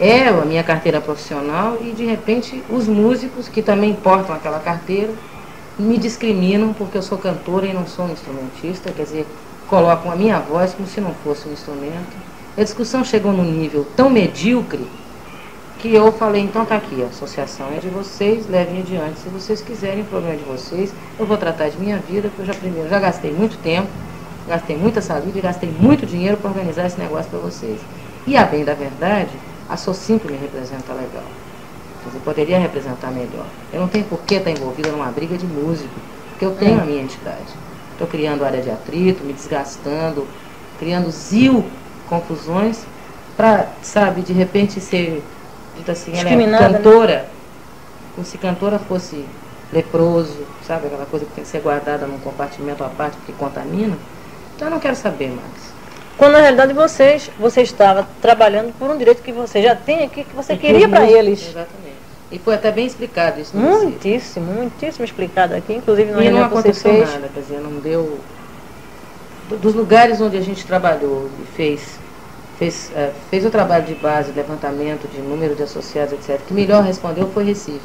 é, 0.00 0.08
é 0.24 0.28
a 0.28 0.44
minha 0.44 0.64
carteira 0.64 1.00
profissional 1.00 1.78
e 1.80 1.92
de 1.92 2.04
repente 2.04 2.64
os 2.68 2.88
músicos 2.88 3.48
que 3.48 3.62
também 3.62 3.94
portam 3.94 4.34
aquela 4.34 4.58
carteira 4.58 5.12
me 5.78 5.96
discriminam 5.96 6.74
porque 6.74 6.98
eu 6.98 7.02
sou 7.02 7.16
cantora 7.16 7.66
e 7.66 7.72
não 7.72 7.86
sou 7.86 8.06
um 8.06 8.12
instrumentista, 8.12 8.90
quer 8.90 9.04
dizer, 9.04 9.26
colocam 9.68 10.10
a 10.10 10.16
minha 10.16 10.40
voz 10.40 10.74
como 10.74 10.88
se 10.88 11.00
não 11.00 11.14
fosse 11.22 11.48
um 11.48 11.52
instrumento. 11.52 12.16
A 12.56 12.62
discussão 12.64 13.04
chegou 13.04 13.32
num 13.32 13.44
nível 13.44 13.86
tão 13.96 14.10
medíocre 14.10 14.84
que 15.78 15.94
eu 15.94 16.10
falei, 16.12 16.42
então 16.42 16.64
tá 16.64 16.76
aqui, 16.76 17.02
a 17.02 17.06
associação 17.06 17.68
é 17.74 17.78
de 17.78 17.88
vocês, 17.88 18.48
levem 18.48 18.80
adiante. 18.80 19.20
Se 19.20 19.28
vocês 19.28 19.60
quiserem, 19.60 20.02
o 20.02 20.04
problema 20.04 20.34
é 20.34 20.38
de 20.38 20.44
vocês. 20.44 20.92
Eu 21.18 21.24
vou 21.24 21.36
tratar 21.36 21.68
de 21.68 21.78
minha 21.78 21.98
vida, 21.98 22.28
porque 22.28 22.42
eu 22.42 22.46
já 22.46 22.54
primeiro 22.54 22.88
já 22.88 22.98
gastei 22.98 23.32
muito 23.32 23.56
tempo, 23.62 23.88
gastei 24.48 24.76
muita 24.76 25.00
saúde 25.00 25.38
e 25.38 25.40
gastei 25.40 25.70
muito 25.70 26.04
dinheiro 26.04 26.36
para 26.36 26.50
organizar 26.50 26.86
esse 26.86 26.98
negócio 26.98 27.30
para 27.30 27.38
vocês. 27.38 27.80
E 28.26 28.36
a 28.36 28.44
bem 28.44 28.64
da 28.64 28.74
verdade, 28.74 29.30
a 29.68 29.76
Socimplo 29.76 30.30
me 30.30 30.36
representa 30.36 30.92
legal. 30.92 31.24
Dizer, 32.04 32.18
poderia 32.24 32.58
representar 32.58 33.10
melhor. 33.10 33.46
Eu 33.72 33.80
não 33.80 33.88
tenho 33.88 34.04
por 34.06 34.20
que 34.22 34.34
estar 34.34 34.50
envolvida 34.50 34.90
numa 34.90 35.06
briga 35.06 35.36
de 35.36 35.46
músico, 35.46 35.94
porque 36.30 36.44
eu 36.44 36.52
tenho 36.56 36.80
a 36.80 36.84
minha 36.84 37.02
entidade. 37.02 37.54
Estou 37.92 38.06
criando 38.06 38.44
área 38.44 38.60
de 38.60 38.70
atrito, 38.70 39.24
me 39.24 39.32
desgastando, 39.32 40.26
criando 40.78 41.10
zil 41.10 41.64
confusões 42.08 42.84
para, 43.36 43.68
sabe, 43.82 44.22
de 44.22 44.32
repente 44.32 44.80
ser 44.80 45.22
dito 45.78 45.90
assim, 45.90 46.12
ela 46.16 46.28
é 46.28 46.36
né? 46.36 46.58
cantora, 46.58 47.14
né? 47.14 47.24
como 48.14 48.26
se 48.26 48.36
cantora 48.36 48.78
fosse 48.78 49.24
leproso, 49.72 50.46
sabe? 50.66 50.86
Aquela 50.86 51.06
coisa 51.06 51.24
que 51.24 51.32
tem 51.32 51.44
que 51.44 51.50
ser 51.50 51.60
guardada 51.60 52.06
num 52.06 52.18
compartimento 52.18 52.82
à 52.82 52.88
parte 52.88 53.16
porque 53.16 53.32
contamina. 53.32 53.96
Então 54.56 54.68
eu 54.68 54.72
não 54.72 54.80
quero 54.80 54.96
saber 54.96 55.28
mais. 55.28 55.78
Quando 56.16 56.32
na 56.32 56.40
realidade 56.40 56.72
vocês, 56.72 57.30
você 57.38 57.62
estava 57.62 58.08
trabalhando 58.20 58.76
por 58.76 58.90
um 58.90 58.98
direito 58.98 59.22
que 59.22 59.30
você 59.30 59.62
já 59.62 59.76
tem 59.76 60.04
aqui, 60.04 60.24
que 60.24 60.34
você 60.34 60.54
e 60.54 60.58
queria 60.58 60.88
para 60.88 61.08
eles. 61.08 61.48
Exatamente. 61.48 61.98
E 62.30 62.38
foi 62.38 62.54
até 62.54 62.72
bem 62.72 62.86
explicado 62.86 63.40
isso. 63.40 63.56
Muitíssimo, 63.56 64.52
muitíssimo 64.52 65.04
explicado 65.04 65.54
aqui, 65.54 65.72
inclusive 65.72 66.10
no 66.10 66.22
E 66.22 66.28
não 66.28 66.44
aconteceu 66.44 67.06
nada, 67.06 67.30
quer 67.32 67.40
dizer, 67.40 67.60
não 67.60 67.78
deu. 67.80 68.18
Dos 69.48 69.74
lugares 69.74 70.20
onde 70.20 70.36
a 70.36 70.42
gente 70.42 70.66
trabalhou 70.66 71.30
e 71.40 71.56
fez 71.56 71.98
fez, 72.58 72.90
uh, 72.94 73.12
fez 73.30 73.44
o 73.44 73.50
trabalho 73.50 73.84
de 73.84 73.94
base, 73.94 74.32
levantamento 74.32 75.08
de 75.08 75.20
número 75.20 75.54
de 75.54 75.62
associados, 75.62 76.12
etc., 76.12 76.40
que 76.46 76.52
melhor 76.52 76.82
respondeu 76.82 77.28
foi 77.28 77.44
Recife. 77.44 77.80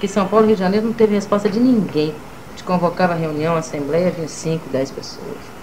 Que 0.00 0.08
São 0.08 0.26
Paulo 0.26 0.44
e 0.44 0.48
Rio 0.48 0.56
de 0.56 0.62
Janeiro 0.62 0.86
não 0.86 0.92
teve 0.92 1.14
resposta 1.14 1.48
de 1.48 1.58
ninguém. 1.58 2.10
A 2.10 2.50
gente 2.50 2.64
convocava 2.64 3.12
a 3.12 3.16
reunião, 3.16 3.54
a 3.54 3.60
assembleia, 3.60 4.10
vinha 4.10 4.28
5, 4.28 4.68
10 4.70 4.90
pessoas. 4.90 5.56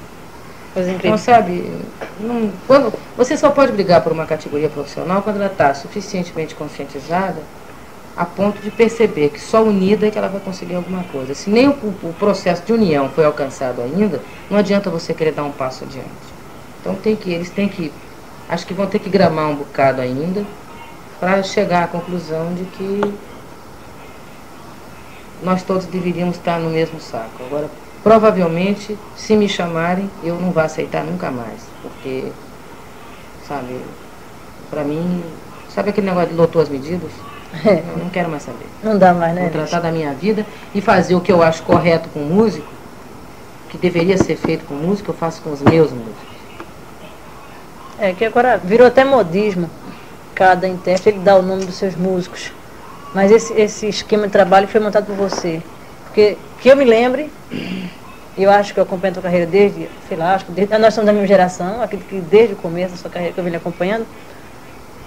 Então, 0.76 1.16
sabe, 1.20 1.72
não, 2.20 2.52
quando, 2.66 2.92
você 3.16 3.38
só 3.38 3.52
pode 3.52 3.72
brigar 3.72 4.02
por 4.02 4.12
uma 4.12 4.26
categoria 4.26 4.68
profissional 4.70 5.22
quando 5.22 5.36
ela 5.36 5.46
está 5.46 5.72
suficientemente 5.76 6.56
conscientizada 6.56 7.38
a 8.16 8.26
ponto 8.26 8.60
de 8.60 8.72
perceber 8.72 9.30
que 9.30 9.40
só 9.40 9.64
unida 9.64 10.08
é 10.08 10.12
que 10.12 10.18
ela 10.18 10.28
vai 10.28 10.40
conseguir 10.42 10.76
alguma 10.76 11.04
coisa. 11.06 11.34
Se 11.34 11.50
nem 11.50 11.68
o, 11.68 11.72
o 11.72 12.16
processo 12.18 12.64
de 12.64 12.74
união 12.74 13.10
foi 13.10 13.26
alcançado 13.26 13.82
ainda, 13.82 14.20
não 14.50 14.58
adianta 14.58 14.90
você 14.90 15.14
querer 15.14 15.32
dar 15.32 15.44
um 15.44 15.52
passo 15.52 15.84
adiante. 15.84 16.10
Então 16.82 16.96
tem 16.96 17.16
que, 17.16 17.32
eles 17.32 17.50
têm 17.50 17.68
que 17.68 17.92
Acho 18.50 18.66
que 18.68 18.74
vão 18.74 18.88
ter 18.88 19.00
que 19.00 19.10
gramar 19.10 19.50
um 19.50 19.56
bocado 19.56 20.02
ainda. 20.02 20.46
para 21.24 21.42
chegar 21.42 21.86
à 21.86 21.88
conclusão 21.88 22.54
de 22.54 22.66
que 22.66 23.14
nós 25.42 25.64
todos 25.64 25.86
deveríamos 25.86 26.36
estar 26.36 26.60
no 26.60 26.70
mesmo 26.70 27.00
saco. 27.00 27.42
Agora, 27.48 27.70
provavelmente, 28.04 28.98
se 29.16 29.34
me 29.34 29.48
chamarem, 29.48 30.10
eu 30.22 30.36
não 30.36 30.52
vou 30.52 30.62
aceitar 30.62 31.02
nunca 31.02 31.32
mais, 31.32 31.62
porque, 31.82 32.26
sabe, 33.48 33.80
para 34.70 34.84
mim, 34.84 35.24
sabe 35.70 35.92
aquele 35.92 36.08
negócio 36.08 36.30
de 36.30 36.36
lotou 36.36 36.62
as 36.62 36.68
medidas? 36.68 37.12
É. 37.64 37.84
Eu 37.88 38.04
não 38.04 38.10
quero 38.10 38.30
mais 38.30 38.44
saber. 38.44 38.68
Não 38.84 38.98
dá 38.98 39.14
mais, 39.14 39.34
né? 39.34 39.44
Vou 39.44 39.52
tratar 39.52 39.80
da 39.80 39.92
minha 39.92 40.14
vida 40.14 40.46
e 40.76 40.82
fazer 40.82 41.16
o 41.16 41.22
que 41.22 41.32
eu 41.32 41.42
acho 41.42 41.64
correto 41.64 42.10
com 42.10 42.20
o 42.20 42.26
músico, 42.26 42.68
que 43.70 43.78
deveria 43.78 44.18
ser 44.18 44.36
feito 44.36 44.66
com 44.66 44.74
músico, 44.74 45.12
eu 45.12 45.16
faço 45.16 45.42
com 45.42 45.52
os 45.52 45.62
meus 45.62 45.92
músicos. 45.92 46.23
É, 48.04 48.12
que 48.12 48.26
agora 48.26 48.58
virou 48.58 48.86
até 48.86 49.06
modismo. 49.06 49.70
Cada 50.36 50.68
intérprete 50.68 51.08
ele 51.08 51.20
dá 51.20 51.38
o 51.38 51.42
nome 51.42 51.64
dos 51.64 51.76
seus 51.76 51.96
músicos. 51.96 52.52
Mas 53.16 53.32
esse, 53.32 53.54
esse 53.54 53.88
esquema 53.88 54.26
de 54.26 54.34
trabalho 54.34 54.68
foi 54.68 54.82
montado 54.82 55.06
por 55.06 55.16
você. 55.16 55.62
Porque 56.04 56.38
que 56.60 56.68
eu 56.68 56.76
me 56.76 56.84
lembre, 56.84 57.32
eu 58.38 58.52
acho 58.52 58.74
que 58.74 58.80
eu 58.82 58.84
acompanho 58.84 59.12
a 59.12 59.14
tua 59.14 59.24
carreira 59.24 59.46
desde, 59.46 59.88
sei 60.10 60.18
lá, 60.18 60.36
acho 60.36 60.44
que 60.44 60.52
desde, 60.52 60.78
nós 60.78 60.94
somos 60.94 61.06
da 61.06 61.14
mesma 61.14 61.26
geração, 61.26 61.82
aquele 61.82 62.04
que 62.04 62.20
desde 62.20 62.56
o 62.56 62.58
começo 62.58 62.92
da 62.92 62.98
sua 62.98 63.10
carreira 63.10 63.34
que 63.34 63.40
eu 63.40 63.44
venho 63.46 63.56
acompanhando. 63.56 64.06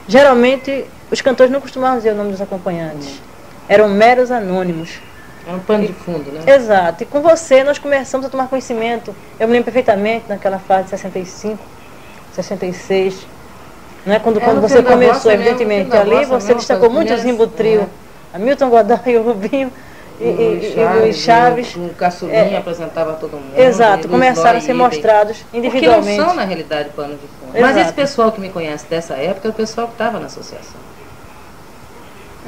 Geralmente, 0.08 0.86
os 1.10 1.20
cantores 1.20 1.52
não 1.52 1.60
costumavam 1.60 1.98
dizer 1.98 2.12
o 2.12 2.16
nome 2.16 2.30
dos 2.30 2.40
acompanhantes. 2.40 3.20
Eram 3.68 3.90
meros 3.90 4.30
anônimos. 4.30 5.00
Era 5.46 5.54
um 5.54 5.60
pano 5.60 5.86
de 5.86 5.92
fundo, 5.92 6.32
né? 6.32 6.40
Exato. 6.46 7.02
E 7.02 7.06
com 7.06 7.20
você 7.20 7.62
nós 7.62 7.78
começamos 7.78 8.26
a 8.26 8.30
tomar 8.30 8.48
conhecimento. 8.48 9.14
Eu 9.38 9.46
me 9.48 9.52
lembro 9.52 9.66
perfeitamente 9.66 10.24
naquela 10.30 10.58
fase 10.58 10.84
de 10.84 10.90
65, 10.90 11.75
66. 12.36 13.26
Né? 14.04 14.20
Quando, 14.20 14.38
é, 14.38 14.44
quando 14.44 14.60
você 14.60 14.82
começou, 14.82 15.32
evidentemente, 15.32 15.96
ali 15.96 16.24
você 16.26 16.54
destacou 16.54 16.90
muito 16.90 17.12
o 17.12 17.16
Zimbo 17.16 17.46
Trio. 17.46 17.88
É. 18.32 18.36
Hamilton 18.36 18.68
Godoy, 18.68 19.16
o 19.16 19.22
Rubinho 19.22 19.72
e, 20.20 20.24
e, 20.24 20.74
e, 20.76 20.80
o 20.80 21.00
Luiz 21.00 21.16
Chaves. 21.16 21.74
O 21.74 21.88
Caçulinha 21.94 22.38
é, 22.38 22.56
apresentava 22.56 23.14
todo 23.14 23.32
mundo. 23.32 23.58
Exato, 23.58 24.08
começaram 24.08 24.58
a 24.58 24.60
ser 24.60 24.74
mostrados 24.74 25.44
individualmente. 25.52 26.06
Porque 26.06 26.18
não 26.18 26.26
são, 26.28 26.36
na 26.36 26.44
realidade, 26.44 26.90
pano 26.90 27.14
de 27.14 27.26
fundo. 27.26 27.56
Exato. 27.56 27.74
Mas 27.74 27.76
esse 27.76 27.92
pessoal 27.92 28.30
que 28.30 28.40
me 28.40 28.50
conhece 28.50 28.86
dessa 28.86 29.14
época 29.14 29.48
é 29.48 29.50
o 29.50 29.54
pessoal 29.54 29.88
que 29.88 29.94
estava 29.94 30.20
na 30.20 30.26
associação. 30.26 30.80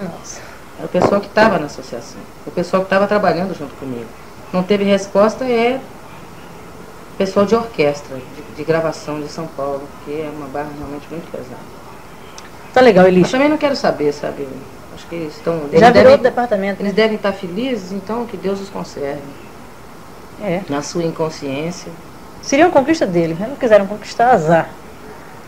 Nossa. 0.02 0.40
Era 0.78 0.86
o 0.86 0.88
pessoal 0.88 1.20
que 1.20 1.26
estava 1.26 1.58
na 1.58 1.66
associação. 1.66 2.20
O 2.46 2.50
pessoal 2.52 2.82
que 2.82 2.86
estava 2.86 3.06
trabalhando 3.06 3.56
junto 3.58 3.74
comigo. 3.76 4.06
Não 4.52 4.62
teve 4.62 4.84
resposta 4.84 5.44
é 5.44 5.80
pessoal 7.18 7.44
de 7.44 7.56
orquestra, 7.56 8.16
de, 8.58 8.64
gravação 8.64 9.20
de 9.20 9.28
São 9.28 9.46
Paulo, 9.46 9.82
que 10.04 10.12
é 10.12 10.30
uma 10.34 10.46
barra 10.48 10.68
realmente 10.76 11.06
muito 11.10 11.30
pesada. 11.30 11.78
Tá 12.74 12.80
legal, 12.80 13.06
Elis. 13.06 13.22
Mas 13.22 13.30
também 13.30 13.48
não 13.48 13.56
quero 13.56 13.76
saber, 13.76 14.12
sabe? 14.12 14.46
Acho 14.94 15.06
que 15.06 15.14
eles 15.14 15.36
estão. 15.36 15.68
Já 15.72 15.90
virou 15.90 16.10
devem, 16.10 16.18
departamento. 16.18 16.82
Eles 16.82 16.92
né? 16.92 16.96
devem 16.96 17.16
estar 17.16 17.32
felizes, 17.32 17.92
então 17.92 18.26
que 18.26 18.36
Deus 18.36 18.60
os 18.60 18.68
conserve. 18.68 19.22
É. 20.42 20.62
Na 20.68 20.82
sua 20.82 21.04
inconsciência. 21.04 21.90
Seria 22.42 22.66
uma 22.66 22.72
conquista 22.72 23.06
deles, 23.06 23.38
né? 23.38 23.46
Não 23.48 23.56
quiseram 23.56 23.86
conquistar 23.86 24.30
azar. 24.32 24.70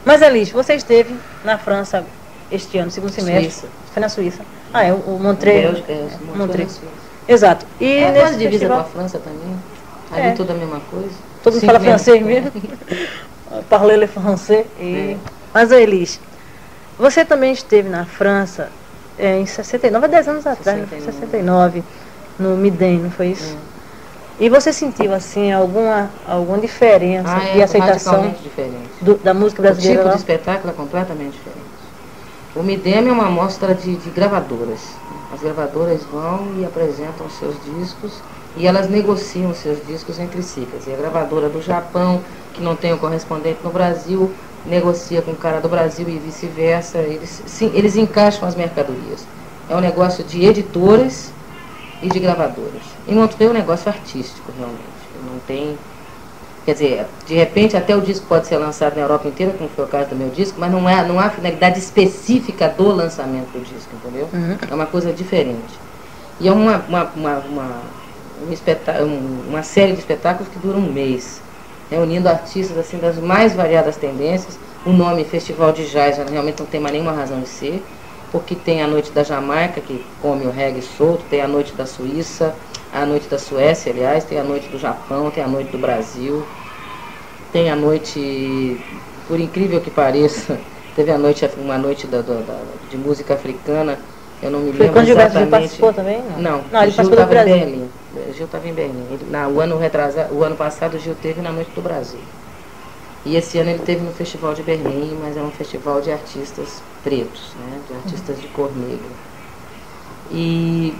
Mas, 0.05 0.23
Elis, 0.23 0.51
você 0.51 0.75
esteve 0.75 1.15
na 1.45 1.59
França 1.59 2.05
este 2.51 2.79
ano, 2.79 2.91
segundo 2.91 3.13
semestre. 3.13 3.51
Suíça. 3.51 3.69
Foi 3.93 4.01
na 4.01 4.09
Suíça. 4.09 4.41
Ah, 4.73 4.85
é 4.85 4.93
o, 4.93 5.19
Montreux. 5.21 5.83
É, 5.89 5.93
é, 5.93 6.09
Montreux. 6.37 6.81
Exato. 7.29 7.67
E 7.81 7.87
é 7.87 8.13
quase 8.13 8.39
divisa 8.39 8.51
festival... 8.51 8.79
com 8.79 8.89
a 8.89 8.91
França 8.91 9.19
também. 9.19 9.57
Ali 10.11 10.29
é. 10.29 10.33
tudo 10.33 10.51
a 10.51 10.55
mesma 10.55 10.81
coisa. 10.91 11.30
Todo 11.43 11.55
mundo 11.55 11.67
fala 11.67 11.81
francês 11.81 12.23
mesmo. 12.23 12.53
Parler 13.69 13.99
le 13.99 14.07
français. 14.07 14.67
E... 14.79 15.17
É. 15.17 15.17
Mas, 15.53 15.73
Elis, 15.73 16.21
você 16.99 17.25
também 17.25 17.53
esteve 17.53 17.89
na 17.89 18.05
França 18.05 18.71
é, 19.19 19.39
em 19.39 19.47
69, 19.47 20.07
há 20.07 20.09
10 20.09 20.29
anos 20.29 20.47
atrás, 20.47 20.89
69, 20.89 21.13
69 21.13 21.85
no 22.39 22.57
Midem, 22.57 22.99
não 22.99 23.11
foi 23.11 23.29
isso? 23.29 23.57
É. 23.67 24.45
E 24.45 24.49
você 24.49 24.73
sentiu, 24.73 25.13
assim, 25.13 25.53
alguma, 25.53 26.11
alguma 26.27 26.59
diferença 26.59 27.29
ah, 27.29 27.45
é, 27.45 27.53
de 27.53 27.63
aceitação 27.63 28.35
do, 29.03 29.17
da 29.17 29.35
música 29.35 29.61
brasileira? 29.61 30.01
O 30.01 30.05
tipo 30.05 30.15
de 30.15 30.21
espetáculo 30.21 30.73
é 30.73 30.75
completamente 30.75 31.33
diferente. 31.33 31.61
O 32.57 32.63
Midem 32.63 33.09
é 33.09 33.13
uma 33.13 33.27
amostra 33.27 33.75
de, 33.75 33.97
de 33.97 34.11
gravadoras. 34.11 34.81
As 35.33 35.41
gravadoras 35.41 36.03
vão 36.05 36.55
e 36.59 36.65
apresentam 36.65 37.29
seus 37.29 37.55
discos 37.65 38.23
e 38.57 38.67
elas 38.67 38.89
negociam 38.89 39.55
seus 39.55 39.79
discos 39.87 40.19
entre 40.19 40.43
si. 40.43 40.67
Quer 40.71 40.79
dizer, 40.79 40.95
a 40.95 40.97
gravadora 40.97 41.49
do 41.49 41.63
Japão, 41.63 42.21
que 42.53 42.63
não 42.63 42.75
tem 42.75 42.93
o 42.93 42.99
correspondente 42.99 43.61
no 43.63 43.71
Brasil, 43.71 44.31
negocia 44.67 45.23
com 45.23 45.33
o 45.33 45.37
cara 45.37 45.61
do 45.61 45.69
Brasil 45.69 46.09
e 46.09 46.19
vice-versa. 46.19 46.99
Eles, 46.99 47.43
sim, 47.47 47.71
eles 47.75 47.97
encaixam 47.97 48.47
as 48.47 48.55
mercadorias. 48.55 49.27
É 49.69 49.77
um 49.77 49.81
negócio 49.81 50.25
de 50.25 50.45
editoras 50.45 51.33
e 52.03 52.09
de 52.09 52.19
gravadoras. 52.19 52.83
E 53.07 53.15
não 53.15 53.23
é 53.23 53.45
um 53.45 53.53
negócio 53.53 53.89
artístico, 53.89 54.53
realmente. 54.59 54.81
Não 55.25 55.39
tem. 55.47 55.79
Quer 56.65 56.73
dizer, 56.73 57.07
de 57.27 57.35
repente 57.35 57.77
até 57.77 57.97
o 57.97 58.01
disco 58.01 58.27
pode 58.27 58.47
ser 58.47 58.59
lançado 58.59 58.95
na 58.95 59.03
Europa 59.03 59.29
inteira, 59.29 59.53
como 59.57 59.71
foi 59.71 59.85
o 59.85 59.89
caso 59.89 60.11
do 60.11 60.17
meu 60.17 60.29
disco, 60.29 60.61
mas 60.61 60.71
não, 60.71 60.87
é, 60.89 61.07
não 61.07 61.19
há 61.19 61.31
finalidade 61.31 61.79
específica 61.79 62.69
do 62.69 62.89
lançamento 62.89 63.49
do 63.53 63.61
disco, 63.61 63.91
entendeu? 63.95 64.29
Uhum. 64.33 64.59
É 64.71 64.75
uma 64.75 64.87
coisa 64.87 65.13
diferente. 65.13 65.81
E 66.39 66.49
é 66.49 66.53
uma, 66.53 66.85
uma, 66.89 67.05
uma, 67.17 67.39
uma 67.39 67.83
um 69.03 69.51
uma 69.51 69.63
série 69.63 69.93
de 69.93 69.99
espetáculos 69.99 70.49
que 70.53 70.59
dura 70.59 70.79
um 70.79 70.93
mês, 70.93 71.41
reunindo 71.91 72.29
artistas 72.29 72.79
assim 72.79 72.99
das 72.99 73.17
mais 73.19 73.55
variadas 73.55 73.97
tendências. 73.97 74.59
O 74.85 74.93
nome 74.93 75.25
Festival 75.25 75.73
de 75.73 75.87
Jazz 75.91 76.17
realmente 76.17 76.61
não 76.61 76.67
tem 76.67 76.81
mais 76.81 76.95
nenhuma 76.95 77.13
razão 77.13 77.41
de 77.41 77.49
ser, 77.49 77.83
porque 78.33 78.55
tem 78.55 78.83
a 78.83 78.87
noite 78.87 79.11
da 79.11 79.23
Jamaica, 79.23 79.81
que 79.81 80.03
come 80.23 80.47
o 80.47 80.51
reggae 80.51 80.81
solto, 80.81 81.23
tem 81.29 81.43
a 81.43 81.49
noite 81.49 81.73
da 81.75 81.85
Suíça, 81.85 82.55
a 82.93 83.05
noite 83.05 83.29
da 83.29 83.39
Suécia, 83.39 83.93
aliás, 83.93 84.25
tem 84.25 84.39
a 84.39 84.45
noite 84.45 84.69
do 84.69 84.79
Japão, 84.79 85.31
tem 85.31 85.45
a 85.45 85.49
noite 85.49 85.71
do 85.71 85.79
Brasil, 85.79 86.45
tem 87.53 87.71
a 87.71 87.77
noite, 87.77 88.81
por 89.29 89.39
incrível 89.39 89.81
que 89.81 89.91
pareça, 89.91 90.59
teve 90.97 91.11
a 91.11 91.19
noite, 91.19 91.49
uma 91.59 91.77
noite 91.77 92.07
da, 92.07 92.23
da, 92.23 92.35
da 92.35 92.59
de 92.91 92.97
música 92.97 93.35
africana, 93.35 93.99
eu 94.43 94.51
não 94.51 94.61
me 94.61 94.73
lembro 94.73 94.95
quando 94.95 95.09
exatamente. 95.09 95.39
Gil 95.39 95.51
participou 95.51 95.93
também? 95.93 96.23
Não, 96.37 96.41
não, 96.41 96.65
não 96.73 96.83
ele 96.83 96.91
Gil 96.91 97.11
estava 97.11 97.35
em 97.35 97.45
Berlim. 97.45 97.91
Gil 98.35 98.47
estava 98.47 98.69
em 98.69 98.73
Berlim. 98.73 99.07
Ele, 99.11 99.27
na, 99.31 99.49
o, 99.49 99.61
ano 99.61 99.79
retrasa, 99.79 100.29
o 100.31 100.43
ano 100.43 100.57
passado 100.57 100.97
o 100.97 100.99
Gil 100.99 101.15
teve 101.21 101.41
na 101.41 101.53
Noite 101.53 101.71
do 101.75 101.83
Brasil. 101.83 102.21
E 103.25 103.37
esse 103.37 103.59
ano 103.59 103.71
ele 103.71 103.81
teve 103.81 104.01
no 104.01 104.13
Festival 104.13 104.55
de 104.55 104.63
Berlim, 104.63 105.19
mas 105.23 105.37
é 105.37 105.43
um 105.43 105.51
festival 105.51 106.01
de 106.01 106.11
artistas 106.11 106.83
pretos, 107.05 107.55
né, 107.59 107.79
de 107.89 107.95
artistas 107.95 108.37
uhum. 108.37 108.43
de 108.43 108.49
cor 108.49 108.71
negra. 108.77 109.31
E 110.33 110.95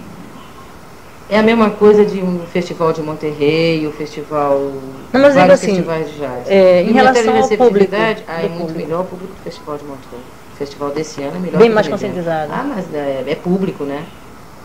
é 1.29 1.39
a 1.39 1.43
mesma 1.43 1.71
coisa 1.71 2.05
de 2.05 2.21
um 2.21 2.45
festival 2.45 2.93
de 2.93 3.01
Monterrey, 3.01 3.87
o 3.87 3.91
festival. 3.91 4.59
Não, 5.13 5.21
mas 5.21 5.33
vários 5.33 5.55
assim, 5.55 5.67
festivais 5.67 6.11
de 6.11 6.19
jazz. 6.19 6.47
É, 6.47 6.83
em 6.83 6.91
relação 6.91 7.37
ao 7.37 7.47
público. 7.47 7.95
Ah, 8.27 8.41
é 8.41 8.49
muito 8.49 8.59
público. 8.59 8.79
melhor 8.79 9.01
o 9.01 9.05
público 9.05 9.33
do 9.33 9.43
festival 9.43 9.77
de 9.77 9.85
Monterrey 9.85 10.21
festival 10.61 10.91
desse 10.91 11.21
ano 11.23 11.37
é 11.37 11.39
melhor. 11.39 11.57
Bem 11.57 11.69
mais 11.69 11.87
conscientizado. 11.87 12.51
Ah, 12.53 12.63
mas 12.63 12.93
é, 12.93 13.23
é, 13.27 13.35
público, 13.35 13.83
né? 13.83 14.05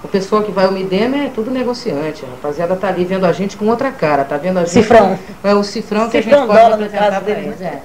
O 0.05 0.09
pessoal 0.09 0.42
que 0.42 0.53
vai 0.53 0.66
ao 0.66 0.72
Midema 0.72 1.16
é 1.16 1.28
tudo 1.28 1.51
negociante. 1.51 2.24
A 2.24 2.28
rapaziada 2.28 2.76
tá 2.76 2.88
ali 2.88 3.05
vendo 3.05 3.24
a 3.24 3.32
gente 3.32 3.57
com 3.57 3.66
outra 3.66 3.90
cara, 3.90 4.24
tá 4.24 4.36
vendo 4.36 4.59
a 4.59 4.61
gente. 4.61 4.72
Cifrão. 4.72 5.18
Com, 5.42 5.49
é 5.49 5.55
o 5.55 5.64
cifrão 5.64 6.09
que 6.09 6.22
cifrão 6.22 6.38
a 6.38 6.47
gente 6.47 6.55
pode 6.55 6.72
apresentar 6.74 7.20
para 7.20 7.38
eles. 7.38 7.61
É. 7.61 7.82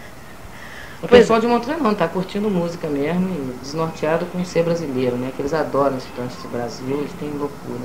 O 1.02 1.08
pessoal 1.08 1.40
de 1.40 1.48
Montreux 1.48 1.82
não, 1.82 1.96
tá 1.96 2.08
curtindo 2.08 2.48
música 2.50 2.88
mesmo 2.88 3.28
e 3.28 3.64
desnorteado 3.64 4.26
com 4.28 4.46
ser 4.46 4.64
brasileiro, 4.64 5.16
né? 5.16 5.32
Que 5.36 5.42
eles 5.42 5.54
adoram 5.54 5.98
esse 5.98 6.08
tanto 6.16 6.40
de 6.40 6.48
Brasil, 6.48 6.98
eles 6.98 7.12
têm 7.20 7.30
loucura. 7.30 7.82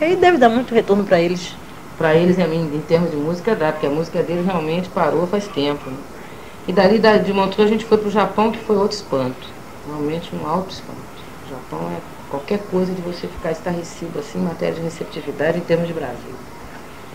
E 0.00 0.04
aí 0.04 0.16
deve 0.16 0.36
dar 0.36 0.50
muito 0.50 0.74
retorno 0.74 1.02
para 1.04 1.18
eles. 1.18 1.56
Para 1.96 2.14
eles, 2.14 2.38
em, 2.38 2.42
em 2.44 2.82
termos 2.86 3.10
de 3.10 3.16
música, 3.16 3.56
dá, 3.56 3.72
porque 3.72 3.86
a 3.86 3.90
música 3.90 4.22
deles 4.22 4.44
realmente 4.44 4.88
parou 4.90 5.26
faz 5.26 5.48
tempo. 5.48 5.88
Né? 5.88 5.96
E 6.68 6.72
dali 6.72 6.98
de 6.98 7.32
Montreux 7.32 7.66
a 7.66 7.72
gente 7.72 7.86
foi 7.86 7.96
pro 7.96 8.10
Japão, 8.10 8.52
que 8.52 8.58
foi 8.58 8.76
outro 8.76 8.96
espanto 8.96 9.58
realmente 9.88 10.34
um 10.34 10.46
alto 10.46 10.70
espanto. 10.70 10.98
O 11.46 11.50
Japão 11.50 11.90
é 11.90 12.00
qualquer 12.30 12.60
coisa 12.70 12.92
de 12.92 13.00
você 13.00 13.26
ficar 13.26 13.52
estarrecido 13.52 14.18
assim 14.18 14.38
em 14.38 14.42
matéria 14.42 14.74
de 14.74 14.80
receptividade 14.80 15.58
em 15.58 15.62
termos 15.62 15.86
de 15.86 15.92
Brasil. 15.92 16.34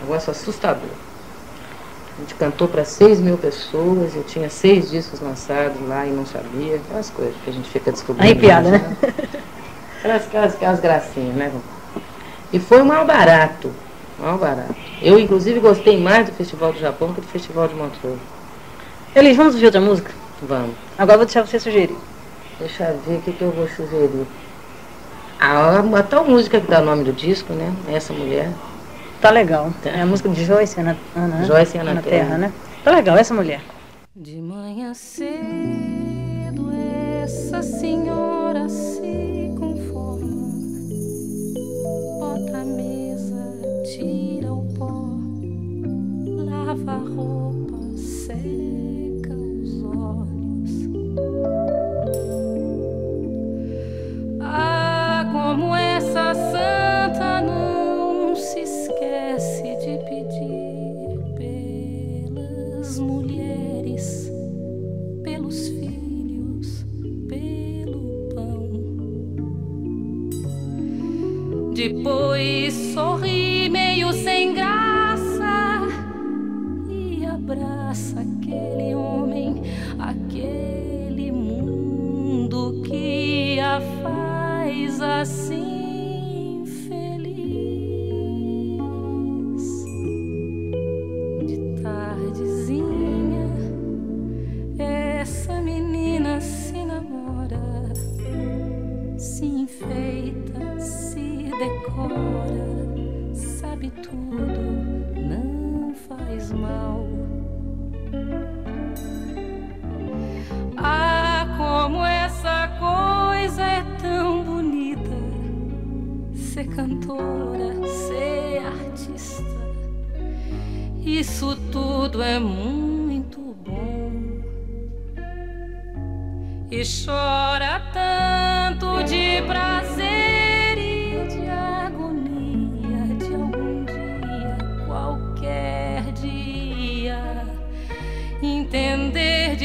Negócio 0.00 0.30
assustador. 0.30 0.90
A 2.16 2.20
gente 2.20 2.34
cantou 2.36 2.68
para 2.68 2.84
6 2.84 3.20
mil 3.20 3.36
pessoas, 3.36 4.14
eu 4.14 4.22
tinha 4.22 4.48
seis 4.48 4.90
discos 4.90 5.20
lançados 5.20 5.76
lá 5.88 6.06
e 6.06 6.10
não 6.10 6.24
sabia. 6.24 6.76
Aquelas 6.76 7.10
coisas 7.10 7.34
que 7.42 7.50
a 7.50 7.52
gente 7.52 7.68
fica 7.68 7.90
descobrindo. 7.90 8.28
Aí 8.28 8.38
piada, 8.38 8.70
né? 8.70 8.96
Aquelas, 9.98 10.26
aquelas, 10.26 10.54
aquelas 10.54 10.80
gracinhas, 10.80 11.34
né? 11.34 11.50
E 12.52 12.58
foi 12.58 12.82
um 12.82 12.84
mal 12.84 13.06
barato. 13.06 13.72
Mal 14.18 14.36
barato. 14.36 14.74
Eu, 15.00 15.18
inclusive, 15.18 15.58
gostei 15.60 15.98
mais 15.98 16.26
do 16.26 16.32
Festival 16.32 16.72
do 16.72 16.78
Japão 16.78 17.14
que 17.14 17.22
do 17.22 17.26
Festival 17.26 17.66
de 17.68 17.74
Montreux. 17.74 18.18
Elis, 19.16 19.36
vamos 19.36 19.54
ouvir 19.54 19.66
outra 19.66 19.80
música? 19.80 20.12
Vamos. 20.42 20.74
Agora 20.98 21.16
vou 21.16 21.26
deixar 21.26 21.46
você 21.46 21.58
sugerir. 21.58 21.96
Deixa 22.58 22.84
eu 22.84 23.00
ver 23.06 23.16
o 23.16 23.22
que, 23.22 23.32
que 23.32 23.42
eu 23.42 23.50
vou 23.50 23.66
sugerir. 23.66 24.26
A, 25.44 25.80
a 25.98 26.02
tal 26.02 26.24
música 26.24 26.58
que 26.58 26.70
dá 26.70 26.80
o 26.80 26.84
nome 26.84 27.04
do 27.04 27.12
disco, 27.12 27.52
né? 27.52 27.70
Essa 27.92 28.14
mulher. 28.14 28.50
Tá 29.20 29.30
legal. 29.30 29.70
Tá. 29.82 29.90
É 29.90 30.00
a 30.00 30.06
música 30.06 30.28
de 30.30 30.42
Joyce 30.42 30.80
Ana, 30.80 30.96
Ana 31.14 31.36
né? 31.36 31.44
Joyce 31.44 31.76
Ana, 31.76 31.90
Ana 31.90 32.02
Terra. 32.02 32.24
Terra, 32.24 32.38
né? 32.38 32.52
Tá 32.82 32.90
legal, 32.90 33.18
essa 33.18 33.34
mulher. 33.34 33.60
De 34.16 34.36
manhã 34.36 34.94
cedo, 34.94 36.72
essa 37.22 37.62
senhora 37.62 38.70
se 38.70 39.13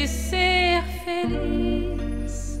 de 0.00 0.08
ser 0.08 0.82
feliz 1.04 2.58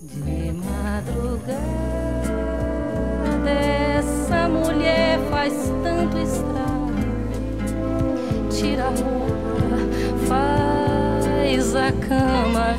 de 0.00 0.52
madrugada. 0.52 1.58
Essa 3.98 4.48
mulher 4.48 5.18
faz 5.28 5.54
tanto 5.82 6.18
estrago, 6.18 6.92
tira 8.48 8.84
a 8.84 8.90
roupa, 8.90 9.78
faz 10.28 11.74
a 11.74 11.90
cama, 12.06 12.74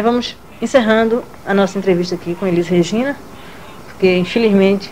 nós 0.00 0.04
vamos 0.04 0.36
encerrando 0.62 1.22
a 1.46 1.52
nossa 1.52 1.76
entrevista 1.78 2.14
aqui 2.14 2.34
com 2.34 2.46
Elis 2.46 2.68
Regina, 2.68 3.14
porque 3.86 4.16
infelizmente 4.16 4.90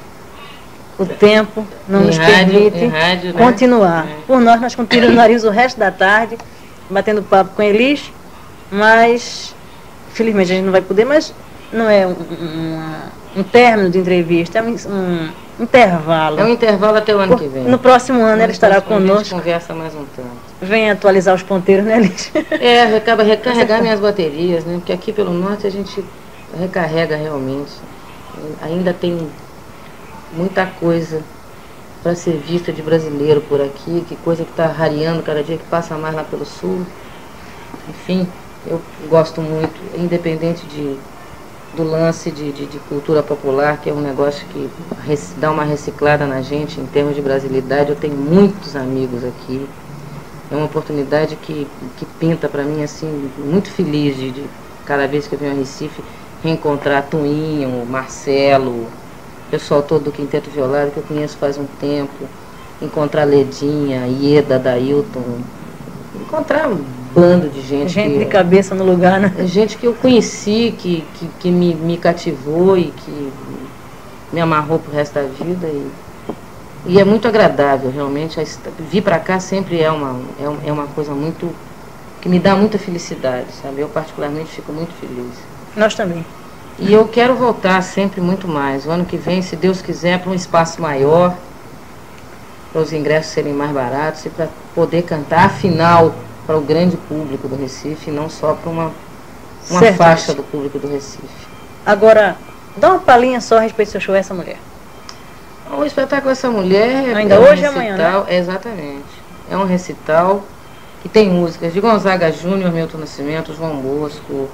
o 0.98 1.06
tempo 1.06 1.66
não 1.88 2.02
Em 2.02 2.06
nos 2.06 2.18
rádio- 2.18 2.60
permite 2.70 2.86
rádio, 2.86 3.32
né? 3.32 3.42
continuar. 3.42 4.06
É. 4.06 4.16
Por 4.26 4.38
nós, 4.40 4.60
nós 4.60 4.74
continuaríamos 4.74 5.44
o 5.44 5.50
resto 5.50 5.78
da 5.78 5.90
tarde 5.90 6.36
batendo 6.90 7.22
papo 7.22 7.54
com 7.54 7.62
Elis, 7.62 8.12
mas 8.70 9.54
infelizmente 10.12 10.52
a 10.52 10.54
gente 10.56 10.64
não 10.64 10.72
vai 10.72 10.82
poder, 10.82 11.06
mas 11.06 11.32
não 11.72 11.88
é 11.88 12.06
um, 12.06 12.10
um- 12.10 13.40
um 13.40 13.42
término 13.42 13.88
de 13.88 13.98
entrevista, 13.98 14.58
é 14.58 14.62
um, 14.62 14.74
um 14.90 15.28
intervalo. 15.60 16.40
É 16.40 16.44
um 16.44 16.48
intervalo 16.48 16.98
até 16.98 17.14
o 17.14 17.18
ano 17.18 17.38
que 17.38 17.46
vem. 17.46 17.64
No 17.64 17.78
próximo 17.78 18.20
ano 18.22 18.42
ela 18.42 18.52
estará 18.52 18.76
ano 18.76 18.84
A 18.86 18.98
gente 18.98 19.06
conosco. 19.08 19.34
conversa 19.36 19.72
mais 19.74 19.94
um 19.94 20.04
tanto. 20.14 20.47
Vem 20.60 20.90
atualizar 20.90 21.34
os 21.34 21.42
ponteiros, 21.42 21.84
né, 21.84 21.98
Elis? 21.98 22.32
É, 22.60 22.96
acaba 22.96 23.22
recarregar 23.22 23.80
minhas 23.80 24.00
baterias, 24.00 24.64
né? 24.64 24.74
Porque 24.76 24.92
aqui 24.92 25.12
pelo 25.12 25.32
norte 25.32 25.66
a 25.66 25.70
gente 25.70 26.04
recarrega 26.58 27.16
realmente. 27.16 27.72
Ainda 28.62 28.92
tem 28.92 29.28
muita 30.32 30.66
coisa 30.66 31.22
para 32.02 32.14
ser 32.14 32.36
vista 32.36 32.72
de 32.72 32.82
brasileiro 32.82 33.40
por 33.42 33.60
aqui, 33.60 34.04
que 34.08 34.16
coisa 34.16 34.44
que 34.44 34.50
está 34.50 34.66
rareando 34.66 35.22
cada 35.22 35.42
dia 35.42 35.56
que 35.56 35.64
passa 35.64 35.96
mais 35.96 36.14
lá 36.14 36.24
pelo 36.24 36.44
sul. 36.44 36.84
Enfim, 37.88 38.26
eu 38.66 38.80
gosto 39.08 39.40
muito, 39.40 39.78
independente 39.96 40.66
de, 40.66 40.96
do 41.76 41.82
lance 41.84 42.30
de, 42.30 42.52
de, 42.52 42.66
de 42.66 42.78
cultura 42.80 43.22
popular, 43.22 43.80
que 43.80 43.90
é 43.90 43.92
um 43.92 44.00
negócio 44.00 44.46
que 44.48 44.70
dá 45.36 45.50
uma 45.50 45.64
reciclada 45.64 46.26
na 46.26 46.40
gente 46.42 46.80
em 46.80 46.86
termos 46.86 47.14
de 47.14 47.22
brasilidade. 47.22 47.90
Eu 47.90 47.96
tenho 47.96 48.16
muitos 48.16 48.74
amigos 48.74 49.24
aqui. 49.24 49.68
É 50.50 50.56
uma 50.56 50.64
oportunidade 50.64 51.36
que, 51.36 51.66
que 51.98 52.06
pinta 52.18 52.48
para 52.48 52.62
mim 52.62 52.82
assim, 52.82 53.30
muito 53.38 53.70
feliz 53.70 54.16
de, 54.16 54.30
de 54.30 54.44
cada 54.86 55.06
vez 55.06 55.26
que 55.26 55.34
eu 55.34 55.38
venho 55.38 55.52
a 55.52 55.54
Recife 55.54 56.02
reencontrar 56.42 57.04
Tuinho, 57.10 57.84
Marcelo, 57.86 58.70
o 58.70 59.50
pessoal 59.50 59.82
todo 59.82 60.04
do 60.04 60.12
Quinteto 60.12 60.50
Violado 60.50 60.90
que 60.90 60.98
eu 60.98 61.02
conheço 61.02 61.36
faz 61.36 61.58
um 61.58 61.66
tempo, 61.80 62.12
encontrar 62.80 63.24
Ledinha, 63.24 64.06
Ieda, 64.06 64.58
Dailton, 64.58 65.22
encontrar 66.14 66.68
um 66.68 66.78
bando 67.14 67.48
de 67.48 67.60
gente, 67.60 67.92
Gente 67.92 68.12
que, 68.12 68.18
de 68.20 68.24
cabeça 68.26 68.74
no 68.74 68.84
lugar, 68.84 69.20
né? 69.20 69.34
é 69.38 69.46
gente 69.46 69.76
que 69.76 69.86
eu 69.86 69.94
conheci, 69.94 70.74
que, 70.78 71.04
que, 71.14 71.28
que 71.40 71.50
me, 71.50 71.74
me 71.74 71.96
cativou 71.96 72.76
e 72.76 72.84
que 72.84 73.32
me 74.32 74.40
amarrou 74.40 74.78
pro 74.78 74.92
resto 74.92 75.14
da 75.14 75.22
vida 75.22 75.66
e, 75.66 75.86
e 76.86 76.98
é 76.98 77.04
muito 77.04 77.28
agradável, 77.28 77.90
realmente. 77.90 78.38
Vir 78.90 79.02
para 79.02 79.18
cá 79.18 79.40
sempre 79.40 79.80
é 79.80 79.90
uma, 79.90 80.20
é, 80.40 80.68
é 80.68 80.72
uma 80.72 80.86
coisa 80.86 81.12
muito. 81.12 81.54
que 82.20 82.28
me 82.28 82.38
dá 82.38 82.54
muita 82.56 82.78
felicidade, 82.78 83.46
sabe? 83.62 83.80
Eu 83.80 83.88
particularmente 83.88 84.50
fico 84.50 84.72
muito 84.72 84.92
feliz. 85.00 85.34
Nós 85.76 85.94
também. 85.94 86.24
E 86.78 86.92
eu 86.92 87.06
quero 87.08 87.34
voltar 87.34 87.82
sempre 87.82 88.20
muito 88.20 88.46
mais. 88.48 88.86
O 88.86 88.90
ano 88.90 89.04
que 89.04 89.16
vem, 89.16 89.42
se 89.42 89.56
Deus 89.56 89.82
quiser, 89.82 90.20
para 90.20 90.30
um 90.30 90.34
espaço 90.34 90.80
maior, 90.80 91.34
para 92.72 92.82
os 92.82 92.92
ingressos 92.92 93.32
serem 93.32 93.52
mais 93.52 93.72
baratos 93.72 94.24
e 94.26 94.30
para 94.30 94.48
poder 94.74 95.02
cantar, 95.02 95.46
afinal, 95.46 96.14
para 96.46 96.56
o 96.56 96.60
grande 96.60 96.96
público 96.96 97.48
do 97.48 97.56
Recife, 97.56 98.10
e 98.10 98.12
não 98.12 98.28
só 98.30 98.54
para 98.54 98.70
uma, 98.70 98.92
uma 99.70 99.80
Certo. 99.80 99.96
faixa 99.96 100.34
do 100.34 100.42
público 100.42 100.78
do 100.78 100.88
Recife. 100.88 101.48
Agora, 101.84 102.36
dá 102.76 102.90
uma 102.90 103.00
palhinha 103.00 103.40
só 103.40 103.58
a 103.58 103.60
respeito 103.60 103.88
do 103.88 103.92
seu 103.92 104.00
show 104.00 104.14
Essa 104.14 104.32
Mulher. 104.34 104.58
O 105.70 105.84
espetáculo 105.84 106.30
Essa 106.30 106.50
Mulher 106.50 107.14
Ainda 107.14 107.34
é 107.34 107.38
um 107.38 107.42
hoje 107.42 107.62
e 107.62 107.66
amanhã, 107.66 107.96
né? 107.96 108.04
recital, 108.04 108.26
Exatamente. 108.28 109.04
É 109.50 109.56
um 109.56 109.64
recital 109.64 110.42
que 111.02 111.08
tem 111.08 111.30
músicas 111.30 111.72
de 111.72 111.80
Gonzaga 111.80 112.32
Júnior, 112.32 112.72
Milton 112.72 112.98
Nascimento, 112.98 113.54
João 113.54 113.76
Bosco, 113.76 114.48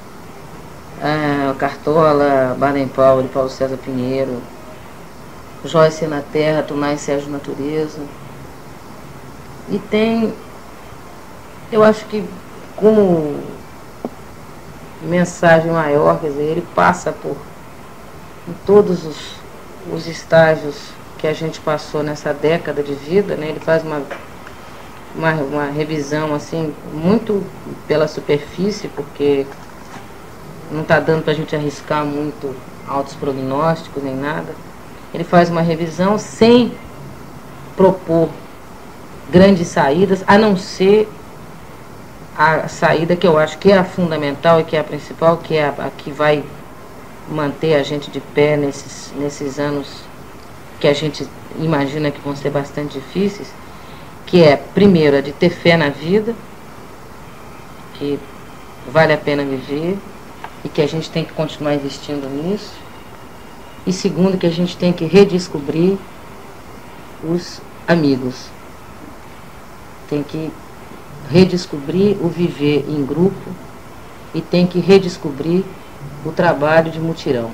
ah, 1.03 1.55
Cartola, 1.59 2.57
Baden 2.59 2.89
Powell, 2.89 3.29
Paulo 3.33 3.49
César 3.49 3.77
Pinheiro, 3.77 4.43
Joyce 5.65 6.07
na 6.07 6.21
Terra, 6.21 6.63
Tunai 6.63 6.99
Sérgio 6.99 7.31
Natureza. 7.31 8.01
E 9.71 9.79
tem, 9.79 10.35
eu 11.73 11.83
acho 11.83 12.05
que 12.07 12.25
como 12.77 13.41
mensagem 15.03 15.71
maior, 15.71 16.21
quer 16.21 16.29
dizer, 16.29 16.43
ele 16.43 16.67
passa 16.75 17.13
por 17.13 17.37
todos 18.67 19.05
os, 19.07 19.37
os 19.93 20.07
estágios 20.07 20.77
que 21.25 21.29
a 21.29 21.33
gente 21.33 21.59
passou 21.59 22.03
nessa 22.03 22.35
década 22.35 22.83
de 22.83 22.93
vida, 22.93 23.35
né? 23.35 23.49
Ele 23.49 23.59
faz 23.59 23.83
uma, 23.83 24.03
uma, 25.17 25.33
uma 25.33 25.65
revisão 25.65 26.35
assim 26.35 26.75
muito 26.93 27.43
pela 27.89 28.07
superfície, 28.07 28.89
porque 28.89 29.47
não 30.71 30.83
está 30.83 31.01
dando 31.01 31.23
para 31.23 31.33
a 31.33 31.35
gente 31.35 31.57
arriscar 31.57 32.05
muito 32.05 32.55
altos 32.87 33.15
prognósticos 33.15 34.03
nem 34.03 34.15
nada. 34.15 34.55
Ele 35.15 35.25
faz 35.25 35.49
uma 35.49 35.63
revisão 35.63 36.19
sem 36.19 36.75
propor 37.75 38.29
grandes 39.31 39.69
saídas, 39.69 40.23
a 40.27 40.37
não 40.37 40.59
ser 40.59 41.09
a 42.37 42.69
saída 42.69 43.17
que 43.17 43.27
eu 43.27 43.39
acho 43.39 43.57
que 43.57 43.73
é 43.73 43.79
a 43.79 43.85
fundamental 43.85 44.61
e 44.61 44.65
que 44.65 44.77
é 44.77 44.81
a 44.81 44.85
principal, 44.85 45.39
que 45.39 45.57
é 45.57 45.65
a, 45.65 45.87
a 45.87 45.91
que 45.91 46.11
vai 46.11 46.45
manter 47.31 47.77
a 47.77 47.83
gente 47.83 48.11
de 48.11 48.21
pé 48.21 48.59
nesses, 48.59 49.11
nesses 49.17 49.59
anos 49.59 50.04
que 50.85 50.89
a 50.89 50.93
gente 50.93 51.27
imagina 51.59 52.11
que 52.11 52.21
vão 52.21 52.37
ser 52.37 52.51
bastante 52.51 52.99
difíceis, 52.99 53.49
que 54.27 54.43
é, 54.43 54.55
primeiro, 54.55 55.17
a 55.17 55.23
de 55.23 55.33
ter 55.33 55.49
fé 55.49 55.79
na 55.79 55.89
vida, 55.89 56.35
que 57.95 58.21
vale 58.93 59.15
a 59.15 59.17
pena 59.17 59.43
viver 59.47 59.97
e 60.63 60.69
que 60.69 60.83
a 60.83 60.87
gente 60.87 61.09
tem 61.09 61.25
que 61.25 61.33
continuar 61.33 61.75
investindo 61.75 62.29
nisso. 62.29 62.75
E 63.87 63.95
segundo, 63.95 64.37
que 64.37 64.47
a 64.47 64.51
gente 64.51 64.77
tem 64.77 64.93
que 64.93 65.07
redescobrir 65.07 65.97
os 67.27 67.63
amigos. 67.89 68.51
Tem 70.11 70.23
que 70.23 70.51
redescobrir 71.31 72.19
o 72.23 72.29
viver 72.29 72.85
em 72.87 73.03
grupo 73.07 73.51
e 74.35 74.43
tem 74.43 74.67
que 74.67 74.81
redescobrir 74.81 75.65
o 76.27 76.31
trabalho 76.31 76.91
de 76.91 77.01
mutirão. 77.01 77.51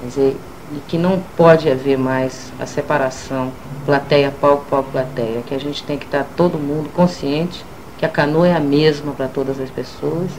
Quer 0.00 0.06
dizer, 0.06 0.36
e 0.72 0.80
que 0.86 0.98
não 0.98 1.22
pode 1.36 1.70
haver 1.70 1.98
mais 1.98 2.52
a 2.60 2.66
separação 2.66 3.52
plateia, 3.86 4.30
palco, 4.30 4.64
palco, 4.68 4.90
plateia, 4.90 5.42
que 5.46 5.54
a 5.54 5.60
gente 5.60 5.82
tem 5.82 5.98
que 5.98 6.04
estar 6.04 6.24
todo 6.36 6.58
mundo 6.58 6.90
consciente 6.90 7.64
que 7.98 8.06
a 8.06 8.08
canoa 8.08 8.46
é 8.46 8.54
a 8.54 8.60
mesma 8.60 9.12
para 9.12 9.26
todas 9.26 9.60
as 9.60 9.68
pessoas 9.68 10.30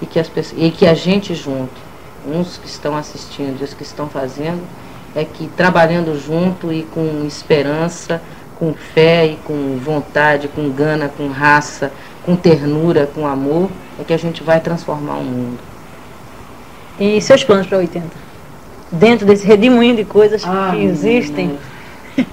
e 0.00 0.06
que, 0.06 0.18
as 0.18 0.30
e 0.56 0.70
que 0.70 0.86
a 0.86 0.94
gente 0.94 1.34
junto, 1.34 1.74
uns 2.26 2.56
que 2.56 2.66
estão 2.66 2.96
assistindo 2.96 3.60
e 3.60 3.64
os 3.64 3.74
que 3.74 3.82
estão 3.82 4.08
fazendo, 4.08 4.62
é 5.14 5.24
que 5.24 5.48
trabalhando 5.48 6.18
junto 6.18 6.72
e 6.72 6.84
com 6.84 7.24
esperança, 7.26 8.22
com 8.58 8.72
fé 8.72 9.26
e 9.26 9.36
com 9.44 9.76
vontade, 9.78 10.48
com 10.48 10.70
gana, 10.70 11.08
com 11.08 11.28
raça, 11.28 11.92
com 12.24 12.36
ternura, 12.36 13.10
com 13.12 13.26
amor, 13.26 13.68
é 14.00 14.04
que 14.04 14.12
a 14.12 14.18
gente 14.18 14.42
vai 14.42 14.60
transformar 14.60 15.16
o 15.16 15.24
mundo. 15.24 15.58
E 16.98 17.20
seus 17.20 17.42
planos 17.42 17.66
para 17.66 17.78
80? 17.78 18.21
Dentro 18.92 19.26
desse 19.26 19.46
redemoinho 19.46 19.96
de 19.96 20.04
coisas 20.04 20.42
Ah, 20.44 20.72
que 20.74 20.84
existem. 20.84 21.58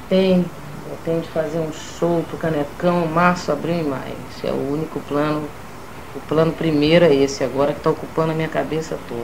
Tem. 0.10 0.45
Eu 0.89 0.97
tenho 1.05 1.22
de 1.22 1.28
fazer 1.30 1.60
um 1.60 1.72
show 1.72 2.24
pro 2.30 2.38
Canecão, 2.38 3.07
março, 3.07 3.51
abril 3.51 3.80
e 3.80 3.84
maio. 3.84 4.14
Esse 4.36 4.47
é 4.47 4.51
o 4.51 4.74
único 4.74 4.99
plano. 5.01 5.43
O 6.16 6.20
plano 6.28 6.51
primeiro 6.51 7.05
é 7.05 7.14
esse 7.16 7.43
agora 7.43 7.72
que 7.72 7.80
está 7.80 7.89
ocupando 7.91 8.32
a 8.32 8.36
minha 8.36 8.47
cabeça 8.49 8.97
toda. 9.07 9.22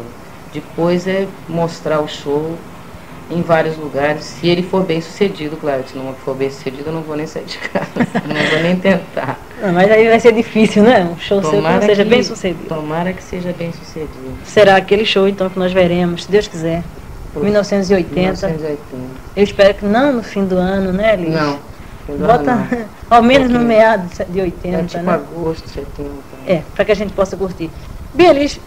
Depois 0.53 1.05
é 1.07 1.27
mostrar 1.49 1.99
o 1.99 2.07
show 2.07 2.55
em 3.29 3.41
vários 3.41 3.75
lugares, 3.75 4.23
se 4.23 4.47
ele 4.47 4.61
for 4.61 4.83
bem 4.83 5.01
sucedido, 5.01 5.57
claro, 5.57 5.83
se 5.87 5.97
não 5.97 6.13
for 6.13 6.35
bem 6.35 6.47
sucedido 6.51 6.83
eu 6.89 6.93
não 6.93 7.01
vou 7.01 7.17
nem 7.17 7.25
sair 7.25 7.45
de 7.45 7.57
casa, 7.57 7.87
não 8.23 8.51
vou 8.51 8.59
nem 8.61 8.75
tentar. 8.75 9.39
Não, 9.59 9.73
mas 9.73 9.89
aí 9.91 10.07
vai 10.07 10.19
ser 10.19 10.31
difícil, 10.31 10.83
né? 10.83 11.03
Um 11.11 11.17
show 11.17 11.41
seu 11.41 11.49
que 11.49 11.55
Tomara 11.57 11.81
seja 11.87 12.03
que- 12.03 12.09
bem 12.09 12.21
sucedido. 12.23 12.67
Tomara 12.67 13.11
que 13.13 13.23
seja 13.23 13.51
bem 13.57 13.71
sucedido. 13.73 14.37
Será 14.45 14.75
aquele 14.75 15.03
show, 15.05 15.27
então, 15.27 15.49
que 15.49 15.57
nós 15.57 15.73
veremos, 15.73 16.25
se 16.25 16.31
Deus 16.31 16.47
quiser. 16.47 16.83
1980. 17.43 18.47
1980. 18.47 19.03
Eu 19.35 19.43
espero 19.43 19.73
que 19.73 19.85
não 19.85 20.13
no 20.13 20.23
fim 20.23 20.45
do 20.45 20.57
ano, 20.57 20.91
né, 20.93 21.15
Liz? 21.15 21.33
Não. 21.33 21.59
Bota 22.19 22.55
não. 22.55 22.67
ao 23.09 23.23
menos 23.23 23.49
no 23.49 23.59
meado 23.59 24.07
de 24.29 24.39
É 24.39 24.43
80, 24.43 24.83
tipo 24.83 25.03
né? 25.03 25.13
agosto, 25.13 25.67
setembro. 25.69 26.23
É, 26.45 26.61
para 26.75 26.85
que 26.85 26.91
a 26.91 26.95
gente 26.95 27.13
possa 27.13 27.35
curtir. 27.35 27.69
Bem, 28.13 28.31
Liz, 28.33 28.59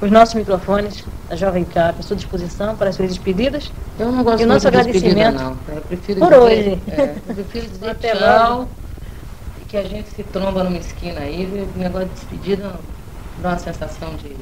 os 0.00 0.10
nossos 0.10 0.34
microfones, 0.34 1.04
a 1.28 1.34
Jovem 1.34 1.64
Cap, 1.64 1.98
à 1.98 2.02
sua 2.02 2.14
disposição 2.16 2.76
para 2.76 2.90
as 2.90 2.94
suas 2.96 3.08
despedidas. 3.08 3.72
Eu 3.98 4.12
não 4.12 4.22
gosto 4.22 4.40
E 4.40 4.44
o 4.44 4.48
muito 4.48 4.54
nosso 4.54 4.68
agradecimento 4.68 5.38
não. 5.40 5.56
Eu 5.68 5.82
prefiro 5.82 6.20
por 6.20 6.28
dizer, 6.30 6.40
hoje. 6.40 6.82
é, 6.88 7.14
eu 7.28 7.34
prefiro 7.34 7.66
dizer 7.72 7.90
Até 7.90 8.14
tchau 8.14 8.58
logo. 8.58 8.68
e 9.60 9.64
que 9.64 9.76
a 9.76 9.82
gente 9.82 10.08
se 10.10 10.22
tromba 10.22 10.62
numa 10.62 10.78
esquina 10.78 11.20
aí, 11.20 11.44
o 11.76 11.78
negócio 11.78 12.06
de 12.08 12.14
despedida 12.14 12.72
dá 13.42 13.48
uma 13.50 13.58
sensação 13.58 14.14
de, 14.14 14.36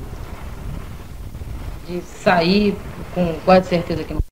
de 1.86 2.02
sair 2.22 2.76
com 3.16 3.40
quase 3.46 3.70
certeza 3.70 4.04
que 4.04 4.12
não 4.12 4.25